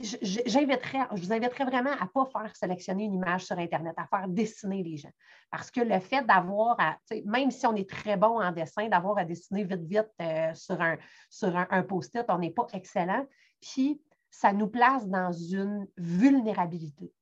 J'inviterais, 0.00 1.06
je 1.14 1.22
vous 1.22 1.32
inviterais 1.32 1.64
vraiment 1.64 1.92
à 1.92 2.04
ne 2.04 2.08
pas 2.08 2.26
faire 2.26 2.54
sélectionner 2.56 3.04
une 3.04 3.14
image 3.14 3.46
sur 3.46 3.58
Internet, 3.58 3.94
à 3.96 4.06
faire 4.06 4.28
dessiner 4.28 4.82
les 4.82 4.96
gens. 4.96 5.12
Parce 5.50 5.70
que 5.70 5.80
le 5.80 5.98
fait 6.00 6.26
d'avoir, 6.26 6.76
même 7.24 7.50
si 7.50 7.66
on 7.66 7.74
est 7.74 7.88
très 7.88 8.16
bon 8.16 8.40
en 8.40 8.52
dessin, 8.52 8.88
d'avoir 8.88 9.18
à 9.18 9.24
dessiner 9.24 9.64
vite, 9.64 9.84
vite 9.84 10.10
euh, 10.20 10.52
sur 10.54 10.80
un, 10.80 10.98
sur 11.30 11.56
un, 11.56 11.82
post-it, 11.82 12.24
on 12.28 12.38
n'est 12.38 12.50
pas 12.50 12.66
excellent. 12.72 13.26
Puis, 13.60 14.00
ça 14.30 14.52
nous 14.52 14.68
place 14.68 15.08
dans 15.08 15.32
une 15.32 15.86
vulnérabilité. 15.96 17.12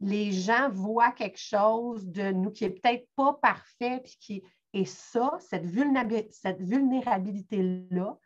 Les 0.00 0.32
gens 0.32 0.70
voient 0.70 1.12
quelque 1.12 1.38
chose 1.38 2.06
de 2.06 2.30
nous 2.30 2.50
qui 2.50 2.64
n'est 2.64 2.70
peut-être 2.70 3.06
pas 3.16 3.34
parfait, 3.34 4.02
qui, 4.20 4.42
et 4.72 4.84
ça, 4.84 5.36
cette 5.40 5.66
vulnérabilité-là, 5.66 8.16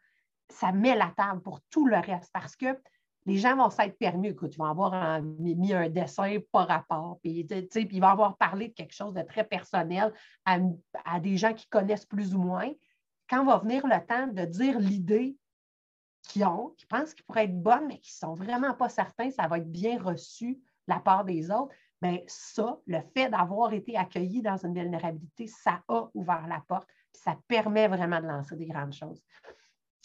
ça 0.51 0.73
met 0.73 0.95
la 0.95 1.13
table 1.17 1.41
pour 1.43 1.61
tout 1.71 1.87
le 1.87 1.97
reste 1.97 2.31
parce 2.33 2.57
que 2.57 2.79
les 3.27 3.39
gens 3.39 3.57
vont 3.57 3.71
s'être 3.71 3.97
permis, 3.99 4.29
écoute, 4.29 4.55
ils 4.55 4.59
vont 4.59 4.67
avoir 4.67 5.23
mis 5.23 5.73
un 5.73 5.89
dessin 5.89 6.39
par 6.53 6.69
rapport, 6.69 7.19
puis, 7.23 7.45
puis 7.45 7.89
ils 7.91 8.01
vont 8.01 8.09
avoir 8.09 8.37
parlé 8.37 8.69
de 8.69 8.75
quelque 8.75 8.95
chose 8.95 9.15
de 9.15 9.23
très 9.23 9.45
personnel 9.45 10.13
à, 10.45 11.21
des 11.21 11.37
gens 11.37 11.55
qui 11.55 11.67
connaissent 11.69 12.05
plus 12.05 12.35
ou 12.35 12.39
moins. 12.39 12.71
Quand 13.29 13.45
va 13.45 13.59
venir 13.59 13.87
le 13.87 14.07
temps 14.07 14.27
de 14.27 14.45
dire 14.45 14.79
l'idée 14.79 15.39
qu'ils 16.23 16.45
ont, 16.45 16.75
qui 16.77 16.85
pensent 16.87 17.15
qu'ils 17.15 17.25
pourrait 17.25 17.45
être 17.45 17.63
bonne, 17.63 17.87
mais 17.87 17.99
qui 17.99 18.13
ne 18.13 18.29
sont 18.29 18.35
vraiment 18.35 18.75
pas 18.75 18.91
certains, 18.91 19.31
ça 19.31 19.49
va 19.49 19.59
être 19.59 19.71
bien 19.71 20.01
reçu 20.03 20.55
de 20.57 20.95
la 20.95 21.01
part 21.01 21.25
des 21.25 21.51
autres, 21.51 21.75
bien 22.03 22.19
ça, 22.27 22.79
le 22.87 23.01
fait 23.15 23.31
d'avoir 23.31 23.73
été 23.73 23.97
accueilli 23.97 24.43
dans 24.43 24.59
une 24.59 24.75
vulnérabilité, 24.75 25.47
ça 25.47 25.83
a 25.89 26.09
ouvert 26.13 26.47
la 26.47 26.63
porte, 26.69 26.89
ça 27.13 27.39
permet 27.49 27.89
vraiment 27.89 28.21
de 28.21 28.27
lancer 28.27 28.57
des 28.57 28.67
grandes 28.67 28.93
choses 28.93 29.23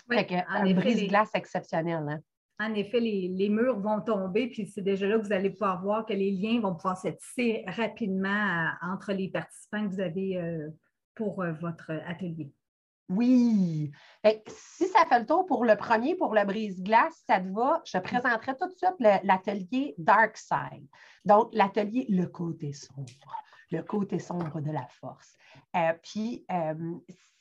un 0.09 0.73
brise-glace 0.73 1.29
exceptionnel. 1.33 2.05
Hein. 2.09 2.19
En 2.61 2.73
effet, 2.73 2.99
les, 2.99 3.49
murs 3.49 3.79
vont 3.79 4.01
tomber, 4.01 4.47
puis 4.47 4.67
c'est 4.67 4.81
déjà 4.81 5.07
là 5.07 5.17
que 5.17 5.25
vous 5.25 5.31
allez 5.31 5.49
pouvoir 5.49 5.81
voir 5.81 6.05
que 6.05 6.11
les 6.11 6.31
liens 6.31 6.59
vont 6.59 6.75
pouvoir 6.75 6.97
se 6.97 7.07
tisser 7.07 7.63
rapidement 7.67 8.29
euh, 8.29 8.91
entre 8.93 9.13
les 9.13 9.29
participants 9.29 9.87
que 9.87 9.93
vous 9.93 10.01
avez 10.01 10.37
euh, 10.37 10.67
pour 11.15 11.41
euh, 11.41 11.53
votre 11.53 11.91
atelier. 12.05 12.51
Oui. 13.07 13.91
si 14.45 14.87
ça 14.87 15.05
fait 15.07 15.19
le 15.19 15.25
tour 15.25 15.45
pour 15.45 15.65
le 15.65 15.75
premier, 15.77 16.15
pour 16.15 16.35
le 16.35 16.45
brise-glace, 16.45 17.23
ça 17.25 17.39
te 17.39 17.47
va, 17.47 17.81
je 17.85 17.97
présenterai 17.97 18.55
tout 18.55 18.67
de 18.67 18.75
suite 18.75 19.23
l'atelier 19.23 19.95
Dark 19.97 20.37
Side. 20.37 20.85
Donc, 21.25 21.49
l'atelier 21.53 22.05
Le 22.09 22.27
côté 22.27 22.73
sombre, 22.73 23.07
le 23.71 23.83
côté 23.83 24.19
sombre 24.19 24.61
de 24.61 24.71
la 24.71 24.87
force. 24.87 25.35
puis, 26.03 26.45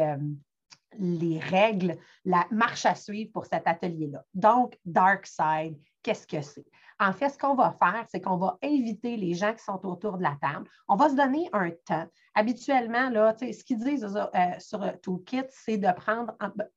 les 0.98 1.40
règles, 1.40 1.98
la 2.26 2.46
marche 2.52 2.86
à 2.86 2.96
suivre 2.96 3.32
pour 3.32 3.46
cet 3.46 3.68
atelier-là. 3.68 4.24
Donc, 4.34 4.78
Dark 4.86 5.26
Side, 5.26 5.78
qu'est-ce 6.02 6.28
que 6.28 6.42
c'est? 6.42 6.66
En 7.00 7.12
fait, 7.12 7.30
ce 7.30 7.38
qu'on 7.38 7.56
va 7.56 7.72
faire, 7.72 8.06
c'est 8.10 8.22
qu'on 8.22 8.38
va 8.38 8.58
inviter 8.64 9.18
les 9.18 9.34
gens 9.34 9.54
qui 9.54 9.64
sont 9.64 9.84
autour 9.86 10.18
de 10.18 10.24
la 10.24 10.38
table. 10.40 10.70
On 10.88 10.96
va 10.96 11.10
se 11.10 11.16
donner 11.16 11.50
un 11.52 11.72
temps. 11.86 12.06
Habituellement, 12.36 13.10
là, 13.10 13.36
ce 13.40 13.64
qu'ils 13.64 13.80
disent 13.80 14.06
euh, 14.06 14.60
sur 14.60 14.80
Toolkit, 15.02 15.46
c'est 15.50 15.78
de 15.78 15.92
prendre 15.92 16.34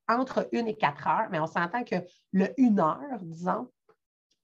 entre 0.08 0.48
une 0.52 0.68
et 0.68 0.76
quatre 0.76 1.06
heures, 1.06 1.28
mais 1.30 1.38
on 1.38 1.46
s'entend 1.46 1.84
que 1.84 1.96
le 2.32 2.48
une 2.56 2.80
heure, 2.80 3.20
disons, 3.20 3.70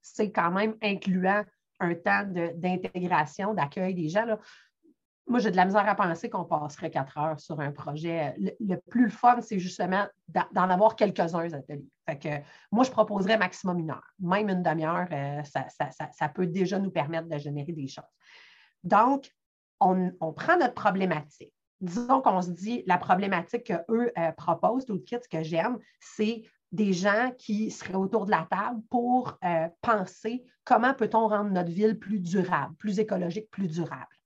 c'est 0.02 0.31
quand 0.31 0.50
même 0.50 0.76
incluant 0.83 1.43
un 1.81 1.95
temps 1.95 2.25
d'intégration, 2.25 3.55
d'accueil 3.55 3.95
des 3.95 4.09
gens. 4.09 4.25
Là 4.25 4.38
moi, 5.26 5.38
j'ai 5.38 5.50
de 5.50 5.57
la 5.57 5.64
misère 5.64 5.88
à 5.88 5.95
penser 5.95 6.29
qu'on 6.29 6.45
passerait 6.45 6.91
quatre 6.91 7.17
heures 7.17 7.38
sur 7.38 7.61
un 7.61 7.71
projet. 7.71 8.35
Le, 8.38 8.76
plus 8.76 9.05
le 9.05 9.11
fun, 9.11 9.41
c'est 9.41 9.59
justement 9.59 10.07
d'en 10.29 10.69
avoir 10.69 10.97
quelques-uns 10.97 11.52
ateliers. 11.52 11.88
Fait 12.09 12.19
que, 12.19 12.47
moi, 12.73 12.85
je 12.85 12.91
proposerais 12.91 13.38
maximum 13.38 13.79
une 13.79 13.91
heure. 13.91 14.12
Même 14.19 14.49
une 14.49 14.62
demi-heure, 14.62 15.07
euh, 15.12 15.43
ça, 15.45 16.29
peut 16.29 16.47
déjà 16.47 16.79
nous 16.79 16.91
permettre 16.91 17.29
de 17.29 17.38
générer 17.38 17.73
des 17.73 17.87
choses. 17.87 18.05
Donc, 18.83 19.31
on, 19.81 20.12
prend 20.33 20.59
notre 20.59 20.75
problématique. 20.75 21.52
Disons 21.81 22.21
qu'on 22.21 22.43
se 22.43 22.50
dit, 22.50 22.83
la 22.87 22.99
problématique 22.99 23.64
qu'eux 23.64 24.12
euh, 24.17 24.33
proposent, 24.33 24.87
tout 24.87 24.95
le 24.95 25.00
kit, 25.00 25.19
que 25.31 25.43
j'aime, 25.43 25.79
c'est 26.00 26.43
des 26.73 26.93
gens 26.93 27.33
qui 27.38 27.71
seraient 27.71 27.95
autour 27.95 28.26
de 28.26 28.31
la 28.31 28.47
table 28.50 28.81
pour 28.91 29.38
euh, 29.45 29.69
penser 29.81 30.45
comment 30.64 30.95
peut-on 30.95 31.29
rendre 31.29 31.50
notre 31.50 31.71
ville 31.71 31.99
plus 31.99 32.21
durable, 32.21 32.75
plus 32.76 32.99
écologique, 32.99 33.50
plus 33.50 33.69
durable. 33.69 34.17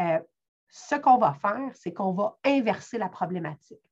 Euh, 0.00 0.20
ce 0.68 0.94
qu'on 0.94 1.18
va 1.18 1.34
faire, 1.34 1.70
c'est 1.74 1.92
qu'on 1.92 2.12
va 2.12 2.38
inverser 2.44 2.98
la 2.98 3.08
problématique. 3.08 3.82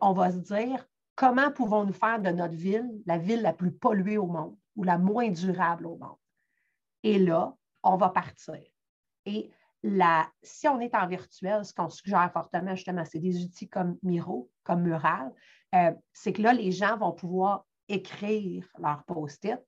on 0.00 0.12
va 0.12 0.32
se 0.32 0.38
dire 0.38 0.86
comment 1.14 1.50
pouvons-nous 1.50 1.92
faire 1.92 2.20
de 2.20 2.30
notre 2.30 2.54
ville 2.54 2.88
la 3.04 3.18
ville 3.18 3.42
la 3.42 3.52
plus 3.52 3.72
polluée 3.72 4.18
au 4.18 4.26
monde 4.26 4.56
ou 4.76 4.84
la 4.84 4.98
moins 4.98 5.28
durable 5.28 5.86
au 5.86 5.96
monde? 5.96 6.16
Et 7.02 7.18
là, 7.18 7.54
on 7.82 7.96
va 7.96 8.08
partir. 8.08 8.62
Et 9.26 9.50
si 10.42 10.68
on 10.68 10.80
est 10.80 10.94
en 10.94 11.06
virtuel, 11.06 11.64
ce 11.64 11.72
qu'on 11.72 11.88
suggère 11.88 12.30
fortement, 12.32 12.74
justement, 12.74 13.04
c'est 13.04 13.18
des 13.18 13.44
outils 13.44 13.68
comme 13.68 13.98
Miro, 14.02 14.50
comme 14.64 14.82
Mural, 14.82 15.32
euh, 15.74 15.92
c'est 16.12 16.32
que 16.32 16.42
là, 16.42 16.52
les 16.52 16.72
gens 16.72 16.96
vont 16.96 17.12
pouvoir 17.12 17.66
écrire 17.88 18.66
leur 18.78 19.04
post-it 19.04 19.58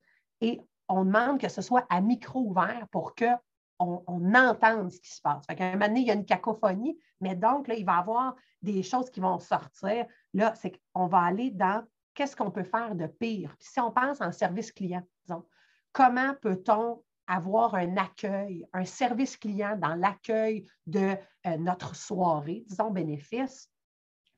et 0.41 0.61
on 0.89 1.05
demande 1.05 1.41
que 1.41 1.49
ce 1.49 1.63
soit 1.63 1.87
à 1.89 2.01
micro 2.01 2.41
ouvert 2.41 2.87
pour 2.91 3.15
qu'on 3.15 3.37
on 3.81 4.35
entende 4.35 4.91
ce 4.91 5.01
qui 5.01 5.11
se 5.11 5.21
passe. 5.21 5.45
Fait 5.47 5.57
qu'à 5.57 5.69
un 5.69 5.73
moment 5.73 5.89
donné, 5.89 6.01
il 6.01 6.07
y 6.07 6.11
a 6.11 6.15
une 6.15 6.27
cacophonie, 6.27 6.99
mais 7.21 7.35
donc, 7.35 7.67
il 7.69 7.85
va 7.85 7.97
y 7.97 7.99
avoir 7.99 8.37
des 8.63 8.83
choses 8.83 9.11
qui 9.11 9.21
vont 9.21 9.39
sortir. 9.39 10.07
Là, 10.35 10.55
c'est 10.55 10.79
qu'on 10.93 11.07
va 11.07 11.21
aller 11.21 11.51
dans 11.51 11.85
qu'est-ce 12.15 12.37
qu'on 12.37 12.51
peut 12.51 12.65
faire 12.65 12.95
de 12.95 13.07
pire. 13.07 13.57
Puis 13.59 13.69
si 13.73 13.81
on 13.81 13.91
pense 13.91 14.21
en 14.21 14.33
service 14.33 14.73
client, 14.73 15.03
disons, 15.25 15.45
comment 15.93 16.35
peut-on 16.43 17.03
avoir 17.27 17.75
un 17.75 17.97
accueil, 17.97 18.67
un 18.73 18.85
service 18.85 19.37
client 19.37 19.77
dans 19.77 19.95
l'accueil 19.95 20.69
de 20.87 21.17
euh, 21.47 21.57
notre 21.57 21.95
soirée, 21.95 22.65
disons 22.67 22.91
bénéfice, 22.91 23.71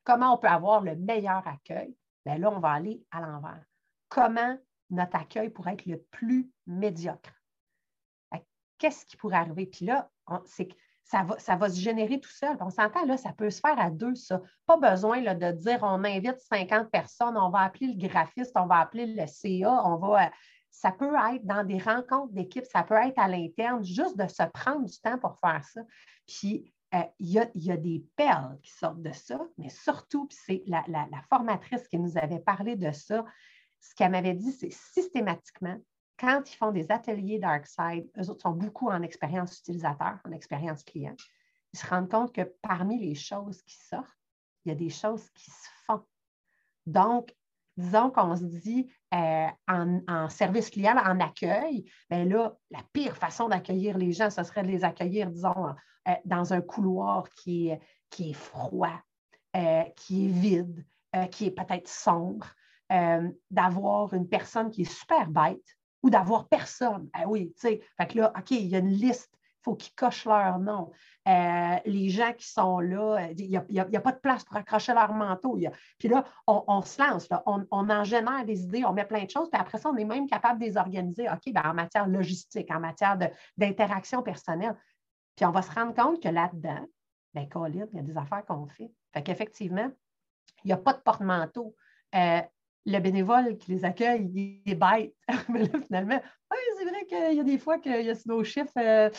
comment 0.05 0.35
on 0.35 0.39
peut 0.39 0.49
avoir 0.49 0.83
le 0.83 0.95
meilleur 0.97 1.47
accueil? 1.47 1.97
Bien 2.25 2.39
là, 2.39 2.51
on 2.51 2.61
va 2.61 2.73
aller 2.73 3.03
à 3.11 3.21
l'envers. 3.21 3.65
Comment 4.09 4.57
notre 4.91 5.17
accueil 5.17 5.51
pourrait 5.51 5.73
être 5.73 5.87
le 5.87 6.01
plus 6.11 6.51
médiocre? 6.67 7.42
Qu'est-ce 8.83 9.07
qui 9.07 9.17
pourrait 9.17 9.37
arriver? 9.37 9.67
Puis 9.67 9.85
là, 9.85 10.11
c'est 10.45 10.69
ça 11.05 11.23
va, 11.23 11.39
ça 11.39 11.55
va 11.55 11.69
se 11.69 11.79
générer 11.79 12.19
tout 12.19 12.31
seul. 12.31 12.57
On 12.61 12.71
s'entend, 12.71 13.05
là, 13.05 13.17
ça 13.17 13.33
peut 13.33 13.51
se 13.51 13.61
faire 13.61 13.79
à 13.79 13.91
deux, 13.91 14.17
ça. 14.17 14.41
Pas 14.67 14.77
besoin 14.77 15.21
là, 15.21 15.35
de 15.35 15.53
dire 15.53 15.79
on 15.83 16.03
invite 16.03 16.41
50 16.41 16.91
personnes, 16.91 17.37
on 17.37 17.51
va 17.51 17.61
appeler 17.61 17.93
le 17.93 18.09
graphiste, 18.09 18.53
on 18.57 18.67
va 18.67 18.81
appeler 18.81 19.07
le 19.07 19.27
CA, 19.29 19.83
on 19.85 19.99
va 19.99 20.31
ça 20.73 20.91
peut 20.91 21.15
être 21.35 21.45
dans 21.47 21.65
des 21.65 21.79
rencontres 21.79 22.33
d'équipe, 22.33 22.65
ça 22.65 22.83
peut 22.83 22.97
être 22.97 23.19
à 23.19 23.29
l'interne, 23.29 23.85
juste 23.85 24.17
de 24.19 24.27
se 24.27 24.43
prendre 24.55 24.87
du 24.87 24.99
temps 25.01 25.19
pour 25.19 25.39
faire 25.39 25.63
ça. 25.65 25.83
Puis, 26.27 26.73
euh, 26.95 27.03
il, 27.21 27.31
y 27.31 27.71
a, 27.71 27.77
des 27.77 28.05
perles 28.17 28.59
qui 28.63 28.73
sortent 28.73 29.01
de 29.03 29.13
ça, 29.13 29.39
mais 29.59 29.69
surtout, 29.69 30.29
c'est 30.31 30.63
la, 30.67 30.83
formatrice 31.29 31.87
qui 31.89 31.99
nous 31.99 32.19
avait 32.19 32.41
parlé 32.41 32.77
de 32.77 32.91
ça. 32.91 33.25
Ce 33.81 33.95
qu'elle 33.95 34.11
m'avait 34.11 34.35
dit, 34.35 34.53
c'est 34.53 34.73
systématiquement, 34.73 35.79
quand 36.23 36.49
ils 36.49 36.57
font 36.57 36.71
des 36.71 36.91
ateliers 36.93 37.41
Darkside, 37.41 38.09
eux 38.17 38.31
autres 38.31 38.43
sont 38.43 38.53
beaucoup 38.53 38.89
en 38.89 39.03
expérience 39.03 39.59
utilisateur, 39.59 40.19
en 40.25 40.31
expérience 40.31 40.85
client. 40.85 41.17
Ils 41.73 41.81
se 41.81 41.87
rendent 41.87 42.09
compte 42.09 42.33
que 42.33 42.43
parmi 42.63 43.01
les 43.01 43.17
choses 43.17 43.61
qui 43.63 43.75
sortent, 43.75 44.07
il 44.65 44.69
y 44.69 44.73
a 44.73 44.77
des 44.77 44.89
choses 44.89 45.29
qui 45.31 45.51
se 45.51 45.69
font. 45.85 46.05
Donc, 46.87 47.35
disons 47.77 48.11
qu'on 48.11 48.37
se 48.37 48.45
dit 48.45 48.93
euh, 49.13 49.49
en, 49.67 50.29
service 50.29 50.71
client, 50.71 50.97
en 50.97 51.19
accueil, 51.19 51.91
bien 52.09 52.25
là, 52.25 52.57
la 52.71 52.85
pire 52.93 53.17
façon 53.17 53.49
d'accueillir 53.49 53.99
les 53.99 54.13
gens, 54.13 54.31
ce 54.31 54.45
serait 54.45 54.63
de 54.63 54.69
les 54.69 54.85
accueillir, 54.85 55.29
disons, 55.29 55.75
euh, 56.09 56.13
dans 56.25 56.53
un 56.53 56.61
couloir 56.61 57.29
qui 57.31 57.71
est, 57.71 57.81
qui 58.11 58.31
est 58.31 58.35
froid, 58.35 59.01
euh, 59.57 59.83
qui 59.97 60.27
est 60.27 60.31
vide, 60.31 60.87
qui 61.31 61.47
est 61.47 61.51
peut-être 61.51 61.89
sombre, 61.89 62.47
d'avoir 63.51 64.15
une 64.15 64.29
personne 64.29 64.71
qui 64.71 64.83
est 64.83 64.91
super 64.91 65.29
bête 65.29 65.77
ou 66.03 66.11
d'avoir 66.11 66.49
personne. 66.49 67.09
Ah 67.13 67.25
oui, 67.27 67.53
tu 67.55 67.69
sais, 67.69 67.81
fait 67.97 68.07
que 68.07 68.19
là, 68.19 68.33
OK, 68.37 68.51
il 68.51 68.67
y 68.67 68.77
a 68.77 68.79
une 68.79 68.89
liste 68.89 69.33
il 69.63 69.71
faut 69.71 69.77
qu'ils 69.77 69.95
cochent 69.95 70.25
leur 70.25 70.59
nom. 70.59 70.91
Euh, 71.29 71.77
les 71.85 72.09
gens 72.09 72.33
qui 72.33 72.49
sont 72.49 72.81
là, 72.81 73.29
il 73.39 73.49
n'y 73.49 73.57
a, 73.79 74.01
pas 74.01 74.11
de 74.11 74.19
place 74.19 74.43
pour 74.43 74.57
accrocher 74.57 74.93
leur 74.93 75.13
manteau. 75.13 75.57
puis 75.99 76.09
là, 76.09 76.25
on, 76.49 76.83
se 76.83 77.01
lance, 77.01 77.29
On, 77.47 77.65
en 77.71 78.03
génère 78.03 78.45
des 78.45 78.65
idées, 78.65 78.85
on 78.85 78.93
met 78.93 79.05
plein 79.05 79.23
de 79.23 79.31
choses, 79.31 79.49
puis 79.49 79.61
après 79.61 79.79
ça, 79.79 79.91
on 79.91 79.97
est 79.97 80.05
même 80.05 80.29
capable 80.29 80.59
de 80.59 80.65
les 80.65 80.77
organiser, 80.77 81.29
OK, 81.29 81.53
ben, 81.53 81.63
en 81.65 81.75
matière 81.75 82.09
logistique, 82.09 82.73
en 82.73 82.81
matière 82.81 83.17
d'interaction 83.57 84.21
personnelle. 84.25 84.75
Puis 85.37 85.47
on 85.47 85.53
va 85.53 85.63
se 85.63 85.71
rendre 85.71 85.95
compte 85.95 86.21
que 86.21 86.29
là-dedans, 86.29 86.85
bien, 87.33 87.47
Colin, 87.47 87.87
il 87.93 87.97
y 87.97 88.01
a 88.01 88.03
des 88.03 88.17
affaires 88.17 88.45
qu'on 88.45 88.67
fait. 88.67 88.91
Fait 89.15 89.23
qu'effectivement, 89.23 89.93
il 90.65 90.69
n'y 90.69 90.73
a 90.73 90.77
pas 90.77 90.93
de 90.93 91.01
porte-manteau. 91.01 91.77
Euh, 92.17 92.41
le 92.85 92.99
bénévole 92.99 93.57
qui 93.59 93.73
les 93.73 93.85
accueille, 93.85 94.31
il 94.35 94.73
est 94.73 94.75
bête. 94.75 95.15
Mais 95.49 95.65
là, 95.65 95.79
finalement, 95.87 96.21
oui, 96.51 96.59
c'est 96.79 96.85
vrai 96.85 97.07
qu'il 97.07 97.37
y 97.37 97.41
a 97.41 97.45
des 97.45 97.59
fois 97.59 97.79
qu'il 97.79 98.05
y 98.05 98.11
a 98.11 98.15
nos 98.27 98.45
chiffres. 98.45 98.73
Euh, 98.77 99.11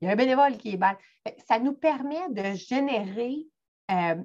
il 0.00 0.06
y 0.06 0.08
a 0.08 0.12
un 0.12 0.16
bénévole 0.16 0.56
qui 0.56 0.74
est 0.74 0.76
bête. 0.76 0.98
Ça 1.46 1.58
nous 1.58 1.74
permet 1.74 2.28
de 2.30 2.54
générer 2.54 3.46
euh, 3.90 4.22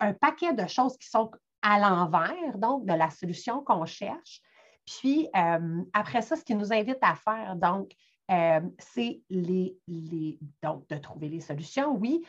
un 0.00 0.12
paquet 0.14 0.54
de 0.54 0.66
choses 0.66 0.96
qui 0.96 1.08
sont 1.08 1.30
à 1.62 1.78
l'envers, 1.78 2.58
donc 2.58 2.86
de 2.86 2.94
la 2.94 3.10
solution 3.10 3.62
qu'on 3.62 3.84
cherche. 3.84 4.40
Puis 4.86 5.28
euh, 5.36 5.82
après 5.92 6.22
ça, 6.22 6.36
ce 6.36 6.44
qui 6.44 6.54
nous 6.54 6.72
invite 6.72 6.98
à 7.02 7.14
faire, 7.14 7.56
donc, 7.56 7.90
euh, 8.30 8.60
c'est 8.78 9.22
les, 9.30 9.78
donc 10.62 10.88
de 10.88 10.96
trouver 10.96 11.28
les 11.28 11.40
solutions, 11.40 11.96
oui. 11.96 12.24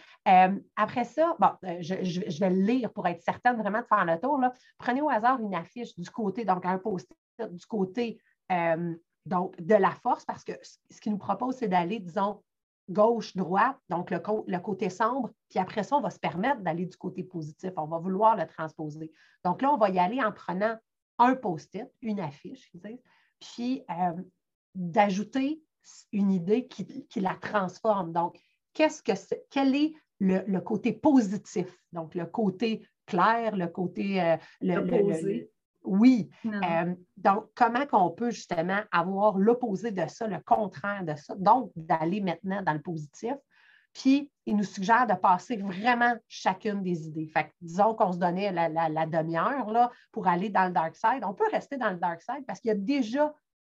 après 0.75 1.05
ça, 1.05 1.35
bon, 1.39 1.49
je, 1.79 2.39
vais 2.39 2.49
le 2.49 2.61
lire 2.61 2.91
pour 2.93 3.07
être 3.07 3.21
certaine 3.21 3.57
vraiment 3.57 3.81
de 3.81 3.87
faire 3.87 4.05
le 4.05 4.19
tour. 4.19 4.37
Là. 4.37 4.53
Prenez 4.77 5.01
au 5.01 5.09
hasard 5.09 5.39
une 5.39 5.55
affiche 5.55 5.95
du 5.97 6.09
côté, 6.09 6.45
donc 6.45 6.65
un 6.65 6.77
post 6.77 7.11
du 7.39 7.65
côté 7.65 8.19
donc, 9.27 9.59
de 9.61 9.75
la 9.75 9.91
force, 9.91 10.25
parce 10.25 10.43
que 10.43 10.53
ce 10.61 11.01
qu'il 11.01 11.11
nous 11.11 11.17
propose, 11.17 11.55
c'est 11.55 11.67
d'aller, 11.67 11.99
disons, 11.99 12.41
gauche-droite, 12.89 13.77
donc 13.89 14.11
le, 14.11 14.59
côté 14.59 14.89
sombre, 14.89 15.29
puis 15.49 15.59
après 15.59 15.83
ça, 15.83 15.97
on 15.97 16.01
va 16.01 16.09
se 16.09 16.19
permettre 16.19 16.61
d'aller 16.61 16.85
du 16.85 16.97
côté 16.97 17.23
positif. 17.23 17.71
On 17.75 17.85
va 17.85 17.99
vouloir 17.99 18.35
le 18.35 18.47
transposer. 18.47 19.11
Donc 19.43 19.61
là, 19.61 19.73
on 19.73 19.77
va 19.77 19.89
y 19.89 19.99
aller 19.99 20.23
en 20.23 20.31
prenant 20.31 20.77
un 21.19 21.35
post-it, 21.35 21.87
une 22.01 22.19
affiche, 22.19 22.71
puis 23.39 23.83
euh, 23.89 24.21
d'ajouter 24.75 25.61
une 26.11 26.31
idée 26.31 26.67
qui, 26.67 27.19
la 27.19 27.35
transforme. 27.35 28.11
Donc, 28.13 28.39
qu'est-ce 28.73 29.01
que 29.01 29.15
c'est, 29.15 29.45
quel 29.49 29.75
est 29.75 29.93
le, 30.19 30.59
côté 30.59 30.93
positif? 30.93 31.67
Donc, 31.91 32.15
le 32.15 32.25
côté 32.25 32.87
clair, 33.05 33.55
le 33.55 33.67
côté. 33.67 34.21
Euh, 34.21 34.37
le, 34.61 35.49
oui. 35.83 36.29
Euh, 36.45 36.93
donc, 37.15 37.45
comment 37.55 37.85
qu'on 37.85 38.11
peut 38.11 38.31
justement 38.31 38.81
avoir 38.91 39.37
l'opposé 39.37 39.91
de 39.91 40.05
ça, 40.07 40.27
le 40.27 40.39
contraire 40.45 41.03
de 41.03 41.15
ça, 41.15 41.33
donc 41.35 41.71
d'aller 41.75 42.21
maintenant 42.21 42.61
dans 42.61 42.73
le 42.73 42.81
positif. 42.81 43.35
Puis, 43.93 44.29
il 44.45 44.55
nous 44.55 44.63
suggère 44.63 45.07
de 45.07 45.15
passer 45.15 45.57
vraiment 45.57 46.13
chacune 46.27 46.83
des 46.83 47.07
idées. 47.07 47.27
Fait 47.27 47.51
disons 47.61 47.95
qu'on 47.95 48.11
se 48.11 48.17
donnait 48.17 48.51
la, 48.51 49.05
demi-heure 49.07 49.91
pour 50.11 50.27
aller 50.27 50.49
dans 50.49 50.67
le 50.67 50.71
dark 50.71 50.95
side. 50.95 51.23
On 51.23 51.33
peut 51.33 51.49
rester 51.51 51.77
dans 51.77 51.89
le 51.89 51.97
dark 51.97 52.21
side 52.21 52.45
parce 52.45 52.59
qu'il 52.59 52.69
y 52.69 52.71
a 52.71 52.75
déjà 52.75 53.33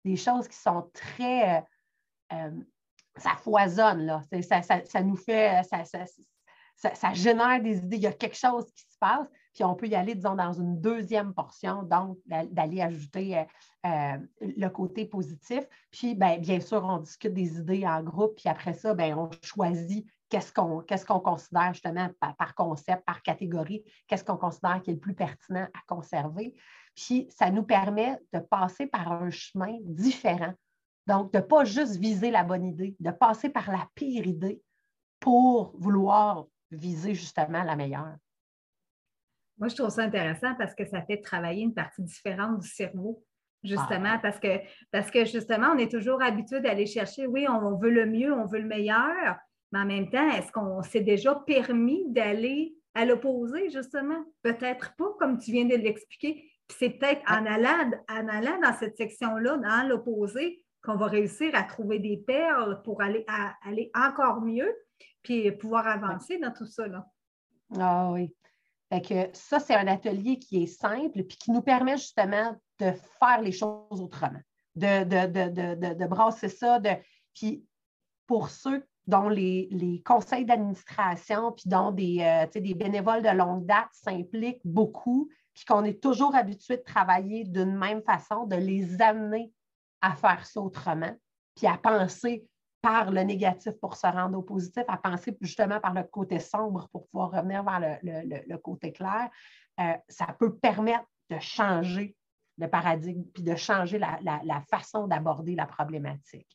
des 0.04 0.16
choses 0.16 0.48
qui 0.48 0.58
sont 0.58 0.90
très. 0.94 1.64
Euh, 2.34 2.36
euh, 2.36 2.52
ça 3.18 3.32
foisonne, 3.32 4.06
là. 4.06 4.22
Ça, 4.42 5.02
nous 5.02 5.16
fait. 5.16 5.62
ça, 6.76 7.14
génère 7.14 7.62
des 7.62 7.80
idées. 7.80 7.98
Il 7.98 8.04
y 8.04 8.08
a 8.08 8.14
quelque 8.14 8.38
chose 8.38 8.66
qui 8.74 8.84
se 8.84 8.98
passe. 9.00 9.28
Puis 9.54 9.64
on 9.64 9.74
peut 9.74 9.88
y 9.88 9.96
aller, 9.96 10.14
disons, 10.14 10.36
dans 10.36 10.54
une 10.54 10.80
deuxième 10.80 11.34
portion, 11.34 11.82
donc 11.82 12.20
d'aller 12.28 12.80
ajouter 12.80 13.40
euh, 13.40 13.44
euh, 13.88 14.18
le 14.40 14.68
côté 14.68 15.06
positif. 15.06 15.64
Puis, 15.90 16.14
bien, 16.14 16.38
bien 16.38 16.60
sûr, 16.60 16.84
on 16.86 17.00
discute 17.00 17.34
des 17.34 17.58
idées 17.58 17.88
en 17.88 18.04
groupe, 18.04 18.36
puis 18.36 18.50
après 18.50 18.76
ça, 18.76 18.94
bien, 18.94 19.18
on 19.18 19.32
choisit 19.42 20.06
qu'est-ce 20.30 20.54
qu'on 20.54 21.20
considère 21.20 21.74
justement 21.74 22.08
par, 22.38 22.54
concept, 22.54 23.04
par 23.04 23.24
catégorie, 23.24 23.84
qu'est-ce 24.08 24.24
qu'on 24.24 24.38
considère 24.38 24.80
qui 24.84 24.92
est 24.92 24.94
le 24.94 25.00
plus 25.00 25.16
pertinent 25.16 25.68
à 25.74 25.80
conserver. 25.88 26.54
Puis, 26.96 27.28
ça 27.32 27.50
nous 27.50 27.64
permet 27.64 28.20
de 28.34 28.40
passer 28.40 28.86
par 28.86 29.12
un 29.12 29.32
chemin 29.32 29.76
différent. 29.82 30.54
Donc, 31.08 31.32
de 31.32 31.38
ne 31.38 31.44
pas 31.44 31.64
juste 31.64 31.96
viser 31.96 32.32
la 32.32 32.44
bonne 32.44 32.66
idée, 32.66 32.96
de 33.00 33.12
passer 33.12 33.50
par 33.50 33.72
la 33.72 33.88
pire 33.96 34.28
idée 34.28 34.62
pour 35.22 35.74
vouloir 35.78 36.46
viser 36.70 37.14
justement 37.14 37.64
la 37.64 37.78
meilleure. 37.78 38.18
Moi, 39.58 39.70
je 39.70 39.76
trouve 39.76 39.90
ça 39.90 40.04
intéressant 40.04 40.54
parce 40.56 40.76
que 40.76 40.86
ça 40.86 41.02
fait 41.02 41.22
travailler 41.22 41.64
une 41.64 41.74
partie 41.74 42.04
différente 42.04 42.60
du 42.60 42.68
cerveau, 42.68 43.24
justement, 43.64 44.16
ah. 44.16 44.20
parce, 44.22 44.38
que, 44.38 44.60
parce 44.92 45.10
que 45.10 45.24
justement, 45.24 45.70
on 45.74 45.78
est 45.78 45.90
toujours 45.90 46.22
habitué 46.22 46.60
d'aller 46.60 46.86
chercher, 46.86 47.26
oui, 47.26 47.48
on 47.50 47.78
veut 47.78 47.90
le 47.90 48.06
mieux, 48.06 48.34
on 48.34 48.46
veut 48.46 48.60
le 48.60 48.68
meilleur, 48.68 49.38
mais 49.72 49.80
en 49.80 49.86
même 49.86 50.10
temps, 50.10 50.30
est-ce 50.32 50.52
qu'on 50.52 50.84
s'est 50.84 51.02
déjà 51.02 51.36
permis 51.48 52.04
d'aller 52.10 52.76
à 52.94 53.06
l'opposé, 53.06 53.70
justement? 53.70 54.26
Peut-être 54.44 54.94
pas, 54.98 55.16
comme 55.20 55.40
tu 55.40 55.52
viens 55.52 55.66
de 55.66 55.76
l'expliquer. 55.76 56.52
C'est 56.70 56.90
peut-être 56.90 57.22
en 57.32 57.46
allant, 57.46 57.92
en 58.10 58.28
allant 58.28 58.60
dans 58.62 58.74
cette 58.74 58.98
section-là, 58.98 59.58
dans 59.58 59.88
l'opposé, 59.88 60.66
qu'on 60.84 60.96
va 60.96 61.08
réussir 61.08 61.52
à 61.54 61.64
trouver 61.64 62.00
des 62.00 62.18
perles 62.18 62.82
pour 62.84 63.02
aller, 63.02 63.26
encore 63.96 64.42
mieux, 64.42 64.74
puis 65.24 65.52
pouvoir 65.52 65.88
avancer 65.88 66.38
dans 66.40 66.52
tout 66.52 66.66
ça. 66.66 66.86
Ah 67.78 68.12
oui 68.12 68.34
que 68.90 69.30
ça, 69.34 69.60
c'est 69.60 69.76
un 69.76 69.88
atelier 69.88 70.40
qui 70.40 70.64
est 70.64 70.68
simple 70.68 71.24
puis 71.24 71.38
qui 71.38 71.52
nous 71.52 71.62
permet 71.62 71.98
justement 71.98 72.56
de 72.80 72.92
faire 73.20 73.42
les 73.42 73.52
choses 73.52 74.02
autrement, 74.02 74.40
de, 74.76 75.04
de, 75.04 76.08
brasser 76.08 76.50
ça. 76.50 76.80
puis 77.34 77.66
pour 78.26 78.50
ceux 78.50 78.86
dont 79.08 79.30
les, 79.30 80.02
conseils 80.06 80.46
d'administration 80.46 81.54
puis 81.54 81.70
dont 81.70 81.92
des, 81.92 82.20
euh, 82.22 82.60
des 82.60 82.74
bénévoles 82.74 83.24
de 83.24 83.30
longue 83.30 83.66
date 83.66 83.90
s'impliquent 83.92 84.66
beaucoup, 84.66 85.30
puis 85.54 85.66
qu'on 85.66 85.84
est 85.84 86.02
toujours 86.02 86.36
habitué 86.36 86.78
de 86.78 86.84
travailler 86.84 87.46
d'une 87.46 87.76
même 87.76 88.02
façon, 88.04 88.46
de 88.46 88.56
les 88.56 89.02
amener 89.02 89.52
à 90.02 90.16
faire 90.16 90.46
ça 90.46 90.62
autrement, 90.62 91.16
puis 91.56 91.68
à 91.68 91.78
penser 91.78 92.46
par 92.82 93.12
le 93.12 93.22
négatif 93.22 93.74
pour 93.82 93.96
se 93.96 94.08
rendre 94.08 94.38
au 94.38 94.42
positif, 94.42 94.84
à 94.88 94.98
penser 94.98 95.36
justement 95.42 95.80
par 95.80 95.94
le 95.94 96.04
côté 96.04 96.40
sombre 96.40 96.88
pour 96.92 97.08
pouvoir 97.08 97.32
revenir 97.32 97.64
vers 97.64 97.98
le, 98.04 98.58
côté 98.58 98.92
clair, 98.94 99.30
euh, 99.80 99.94
ça 100.08 100.28
peut 100.40 100.56
permettre 100.56 101.06
de 101.30 101.40
changer 101.40 102.16
le 102.58 102.70
paradigme, 102.70 103.24
puis 103.34 103.44
de 103.44 103.56
changer 103.56 104.00
la, 104.00 104.62
façon 104.70 105.08
d'aborder 105.08 105.56
la 105.56 105.66
problématique. 105.66 106.50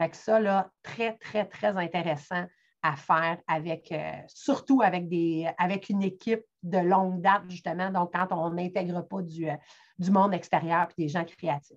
Fait 0.00 0.10
que 0.10 0.16
ça, 0.16 0.40
là, 0.40 0.70
très, 0.82 1.16
très, 1.18 1.44
très 1.46 1.76
intéressant 1.76 2.46
à 2.82 2.96
faire 2.96 3.38
avec, 3.48 3.90
euh, 3.90 4.12
surtout 4.28 4.80
avec, 4.82 5.08
des, 5.08 5.50
avec 5.58 5.88
une 5.88 6.02
équipe 6.02 6.44
de 6.62 6.78
longue 6.78 7.20
date, 7.20 7.42
justement, 7.48 7.90
donc 7.90 8.12
quand 8.14 8.28
on 8.30 8.50
n'intègre 8.50 9.02
pas 9.02 9.22
du, 9.22 9.48
euh, 9.48 9.56
du 9.98 10.10
monde 10.10 10.32
extérieur 10.32 10.88
et 10.96 11.02
des 11.02 11.08
gens 11.08 11.24
créatifs. 11.24 11.76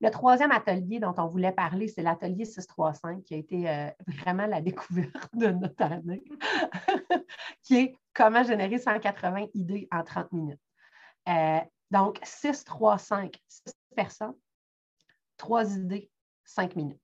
Le 0.00 0.10
troisième 0.10 0.50
atelier 0.50 1.00
dont 1.00 1.14
on 1.16 1.26
voulait 1.26 1.52
parler, 1.52 1.88
c'est 1.88 2.02
l'atelier 2.02 2.44
635, 2.44 3.22
qui 3.22 3.34
a 3.34 3.36
été 3.38 3.68
euh, 3.68 3.88
vraiment 4.06 4.46
la 4.46 4.60
découverte 4.60 5.34
de 5.34 5.48
notre 5.48 5.82
année, 5.82 6.22
qui 7.62 7.76
est 7.76 7.98
comment 8.12 8.42
générer 8.42 8.78
180 8.78 9.46
idées 9.54 9.88
en 9.90 10.02
30 10.02 10.32
minutes. 10.32 10.60
donc, 11.90 12.18
635, 12.22 13.36
6 13.48 13.74
personnes, 13.94 14.34
3 15.38 15.76
idées, 15.78 16.10
5 16.44 16.76
minutes. 16.76 17.00